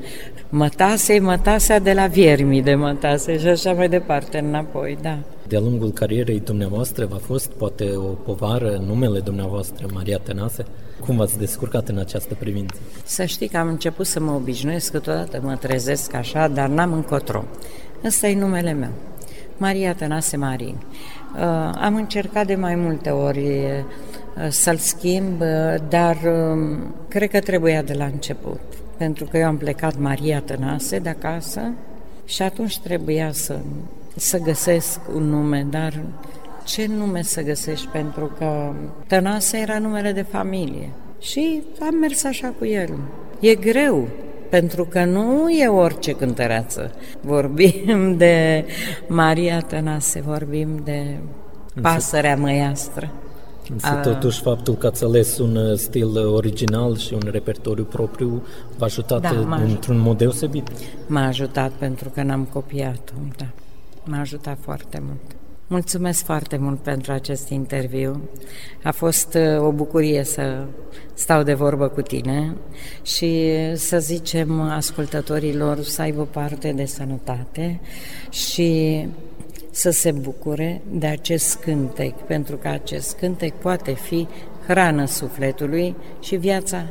mătase, 0.49 1.19
mătasea 1.19 1.79
de 1.79 1.93
la 1.93 2.07
viermi 2.07 2.63
de 2.63 2.75
mătase 2.75 3.39
și 3.39 3.47
așa 3.47 3.73
mai 3.73 3.89
departe, 3.89 4.39
înapoi, 4.39 4.99
da. 5.03 5.19
De-a 5.49 5.61
lungul 5.61 5.91
carierei 5.91 6.41
dumneavoastră 6.41 7.07
v-a 7.07 7.21
fost 7.27 7.51
poate 7.51 7.93
o 7.97 8.01
povară 8.01 8.83
numele 8.87 9.21
dumneavoastră, 9.21 9.87
Maria 9.93 10.19
Tenase? 10.19 10.65
Cum 11.01 11.17
v-ați 11.17 11.39
descurcat 11.39 11.89
în 11.89 11.99
această 11.99 12.35
privință? 12.35 12.77
Să 13.05 13.25
știi 13.25 13.49
că 13.49 13.57
am 13.57 13.69
început 13.69 14.07
să 14.07 14.21
mă 14.21 14.31
obișnuiesc, 14.31 14.91
câteodată 14.91 15.41
mă 15.43 15.57
trezesc 15.61 16.15
așa, 16.15 16.49
dar 16.49 16.69
n-am 16.69 16.93
încotro. 16.93 17.45
Ăsta 18.05 18.27
e 18.27 18.39
numele 18.39 18.73
meu, 18.73 18.91
Maria 19.57 19.95
Tenase 19.95 20.37
Marin. 20.37 20.77
Uh, 21.35 21.43
am 21.81 21.95
încercat 21.95 22.47
de 22.47 22.55
mai 22.55 22.75
multe 22.75 23.11
ori 23.11 23.39
uh, 23.39 23.85
să-l 24.49 24.77
schimb, 24.77 25.41
uh, 25.41 25.75
dar 25.89 26.17
um, 26.25 26.95
cred 27.09 27.31
că 27.31 27.41
trebuia 27.41 27.83
de 27.83 27.93
la 27.93 28.05
început. 28.05 28.61
Pentru 28.97 29.25
că 29.25 29.39
eu 29.39 29.47
am 29.47 29.57
plecat 29.57 29.99
Maria 29.99 30.41
Tănase 30.41 30.99
de 30.99 31.09
acasă 31.09 31.73
și 32.25 32.43
atunci 32.43 32.79
trebuia 32.79 33.33
să 33.33 33.59
să 34.17 34.39
găsesc 34.39 35.01
un 35.15 35.23
nume, 35.23 35.67
dar 35.71 36.01
ce 36.65 36.87
nume 36.87 37.23
să 37.23 37.43
găsești? 37.43 37.87
Pentru 37.87 38.31
că 38.39 38.73
Tănase 39.07 39.59
era 39.59 39.79
numele 39.79 40.13
de 40.13 40.23
familie 40.23 40.91
și 41.21 41.63
am 41.81 41.95
mers 41.95 42.25
așa 42.25 42.55
cu 42.59 42.65
el. 42.65 42.99
E 43.41 43.55
greu, 43.55 44.09
pentru 44.49 44.85
că 44.85 45.05
nu 45.05 45.49
e 45.51 45.69
orice 45.69 46.13
cântăreață. 46.13 46.95
Vorbim 47.21 48.15
de 48.17 48.65
Maria 49.07 49.61
Tănase, 49.61 50.21
vorbim 50.21 50.81
de 50.85 51.17
pasărea 51.81 52.37
măiastră. 52.37 53.11
Însă 53.73 53.87
a... 53.87 54.01
totuși 54.01 54.41
faptul 54.41 54.75
că 54.75 54.87
ați 54.87 55.05
ales 55.05 55.39
un 55.39 55.57
uh, 55.57 55.77
stil 55.77 56.17
original 56.17 56.97
și 56.97 57.15
un 57.15 57.29
repertoriu 57.31 57.85
propriu 57.85 58.43
v-a 58.77 58.85
ajutat 58.85 59.21
da, 59.21 59.31
uh, 59.31 59.61
într-un 59.65 59.99
mod 59.99 60.19
deosebit. 60.19 60.69
M-a 61.07 61.27
ajutat 61.27 61.71
pentru 61.71 62.09
că 62.09 62.23
n-am 62.23 62.45
copiat-o, 62.53 63.15
da 63.37 63.47
m-a 64.07 64.21
ajutat 64.21 64.59
foarte 64.61 65.03
mult. 65.07 65.21
Mulțumesc 65.67 66.25
foarte 66.25 66.57
mult 66.57 66.79
pentru 66.79 67.13
acest 67.13 67.49
interviu. 67.49 68.29
A 68.83 68.93
fost 68.93 69.35
uh, 69.35 69.61
o 69.67 69.73
bucurie 69.73 70.25
să 70.25 70.65
stau 71.15 71.43
de 71.43 71.55
vorbă 71.55 71.89
cu 71.89 72.01
tine 72.03 72.57
și 73.03 73.53
să 73.75 73.99
zicem 73.99 74.61
ascultătorilor 74.61 75.83
să 75.83 76.03
aibă 76.03 76.23
parte 76.31 76.73
de 76.73 76.85
sănătate 76.85 77.81
și 78.31 79.09
să 79.77 79.91
se 79.91 80.13
bucure 80.13 80.83
de 80.91 81.07
acest 81.07 81.57
cântec, 81.57 82.15
pentru 82.15 82.57
că 82.57 82.69
acest 82.69 83.17
cântec 83.17 83.55
poate 83.55 83.93
fi 83.93 84.27
hrană 84.67 85.07
sufletului 85.07 85.97
și 86.21 86.37
viața 86.37 86.87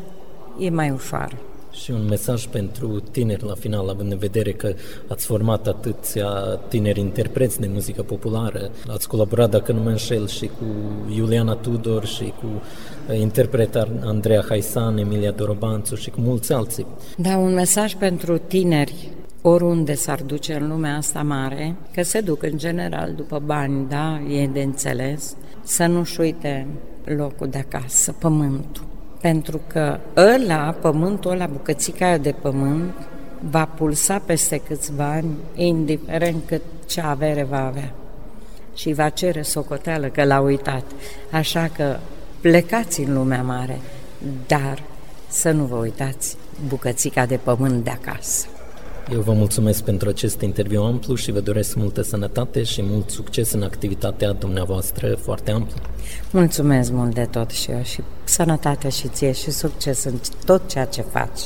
e 0.59 0.69
mai 0.69 0.89
ușoară. 0.89 1.39
Și 1.71 1.91
un 1.91 2.05
mesaj 2.07 2.45
pentru 2.45 2.99
tineri 3.11 3.43
la 3.43 3.53
final, 3.53 3.89
având 3.89 4.11
în 4.11 4.17
vedere 4.17 4.51
că 4.51 4.73
ați 5.07 5.25
format 5.25 5.67
atâția 5.67 6.29
tineri 6.67 6.99
interpreți 6.99 7.59
de 7.59 7.69
muzică 7.73 8.03
populară, 8.03 8.71
ați 8.87 9.07
colaborat, 9.07 9.49
dacă 9.49 9.71
nu 9.71 9.81
mă 9.81 9.89
înșel, 9.89 10.27
și 10.27 10.45
cu 10.45 10.65
Iuliana 11.15 11.53
Tudor 11.53 12.05
și 12.05 12.33
cu 12.39 12.47
uh, 13.09 13.19
interpreta 13.19 13.87
Andreea 14.03 14.45
Haisan, 14.47 14.97
Emilia 14.97 15.31
Dorobanțu 15.31 15.95
și 15.95 16.09
cu 16.09 16.19
mulți 16.19 16.53
alții. 16.53 16.85
Da, 17.17 17.37
un 17.37 17.53
mesaj 17.53 17.93
pentru 17.93 18.37
tineri 18.37 19.09
oriunde 19.47 19.93
s-ar 19.93 20.21
duce 20.21 20.53
în 20.53 20.67
lumea 20.67 20.95
asta 20.95 21.23
mare, 21.23 21.75
că 21.93 22.03
se 22.03 22.21
duc 22.21 22.43
în 22.43 22.57
general 22.57 23.13
după 23.15 23.41
bani, 23.45 23.89
da, 23.89 24.21
e 24.29 24.47
de 24.47 24.61
înțeles, 24.61 25.35
să 25.63 25.85
nu-și 25.85 26.19
uite 26.19 26.67
locul 27.03 27.47
de 27.47 27.57
acasă, 27.57 28.11
pământul 28.11 28.85
pentru 29.25 29.61
că 29.67 29.99
ăla, 30.15 30.75
pământul 30.81 31.31
ăla, 31.31 31.45
bucățica 31.45 32.05
aia 32.05 32.17
de 32.17 32.31
pământ, 32.31 32.93
va 33.49 33.65
pulsa 33.65 34.21
peste 34.25 34.57
câțiva 34.57 35.11
ani, 35.11 35.35
indiferent 35.55 36.43
cât 36.45 36.61
ce 36.87 37.01
avere 37.01 37.43
va 37.43 37.65
avea. 37.65 37.93
Și 38.75 38.93
va 38.93 39.09
cere 39.09 39.41
socoteală 39.41 40.07
că 40.07 40.23
l-a 40.23 40.39
uitat. 40.39 40.83
Așa 41.31 41.69
că 41.75 41.97
plecați 42.41 43.01
în 43.01 43.13
lumea 43.13 43.41
mare, 43.41 43.79
dar 44.47 44.83
să 45.27 45.51
nu 45.51 45.63
vă 45.63 45.75
uitați 45.75 46.37
bucățica 46.67 47.25
de 47.25 47.39
pământ 47.43 47.83
de 47.83 47.89
acasă. 47.89 48.47
Eu 49.11 49.21
vă 49.21 49.33
mulțumesc 49.33 49.83
pentru 49.83 50.09
acest 50.09 50.41
interviu 50.41 50.81
amplu 50.81 51.15
și 51.15 51.31
vă 51.31 51.39
doresc 51.39 51.75
multă 51.75 52.01
sănătate 52.01 52.63
și 52.63 52.81
mult 52.83 53.09
succes 53.09 53.51
în 53.51 53.63
activitatea 53.63 54.31
dumneavoastră 54.31 55.15
foarte 55.15 55.51
amplă. 55.51 55.75
Mulțumesc 56.31 56.91
mult 56.91 57.13
de 57.13 57.25
tot 57.31 57.49
și 57.49 57.71
eu 57.71 57.83
și 57.83 58.01
sănătate 58.23 58.89
și 58.89 59.07
ție 59.07 59.31
și 59.31 59.51
succes 59.51 60.03
în 60.03 60.19
tot 60.45 60.69
ceea 60.69 60.85
ce 60.85 61.01
faci. 61.01 61.39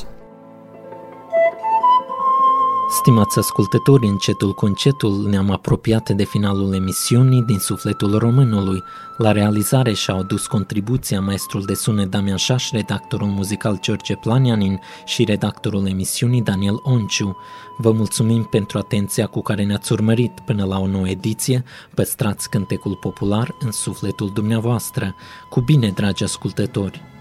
Stimați 2.92 3.38
ascultători, 3.38 4.06
încetul 4.06 4.54
cu 4.54 4.66
încetul 4.66 5.28
ne-am 5.28 5.50
apropiat 5.50 6.10
de 6.10 6.24
finalul 6.24 6.74
emisiunii 6.74 7.42
din 7.42 7.58
sufletul 7.58 8.18
românului. 8.18 8.82
La 9.16 9.32
realizare 9.32 9.92
și-au 9.92 10.18
adus 10.18 10.46
contribuția 10.46 11.20
maestrul 11.20 11.64
de 11.64 11.74
sunet 11.74 12.10
Damian 12.10 12.36
Șaș, 12.36 12.70
redactorul 12.70 13.26
muzical 13.26 13.78
George 13.80 14.16
Planianin 14.16 14.80
și 15.04 15.24
redactorul 15.24 15.86
emisiunii 15.86 16.42
Daniel 16.42 16.80
Onciu. 16.82 17.36
Vă 17.76 17.92
mulțumim 17.92 18.42
pentru 18.42 18.78
atenția 18.78 19.26
cu 19.26 19.42
care 19.42 19.64
ne-ați 19.64 19.92
urmărit 19.92 20.40
până 20.44 20.64
la 20.64 20.78
o 20.78 20.86
nouă 20.86 21.08
ediție. 21.08 21.64
Păstrați 21.94 22.50
cântecul 22.50 22.96
popular 22.96 23.54
în 23.60 23.70
sufletul 23.70 24.30
dumneavoastră. 24.30 25.14
Cu 25.48 25.60
bine, 25.60 25.88
dragi 25.88 26.24
ascultători! 26.24 27.19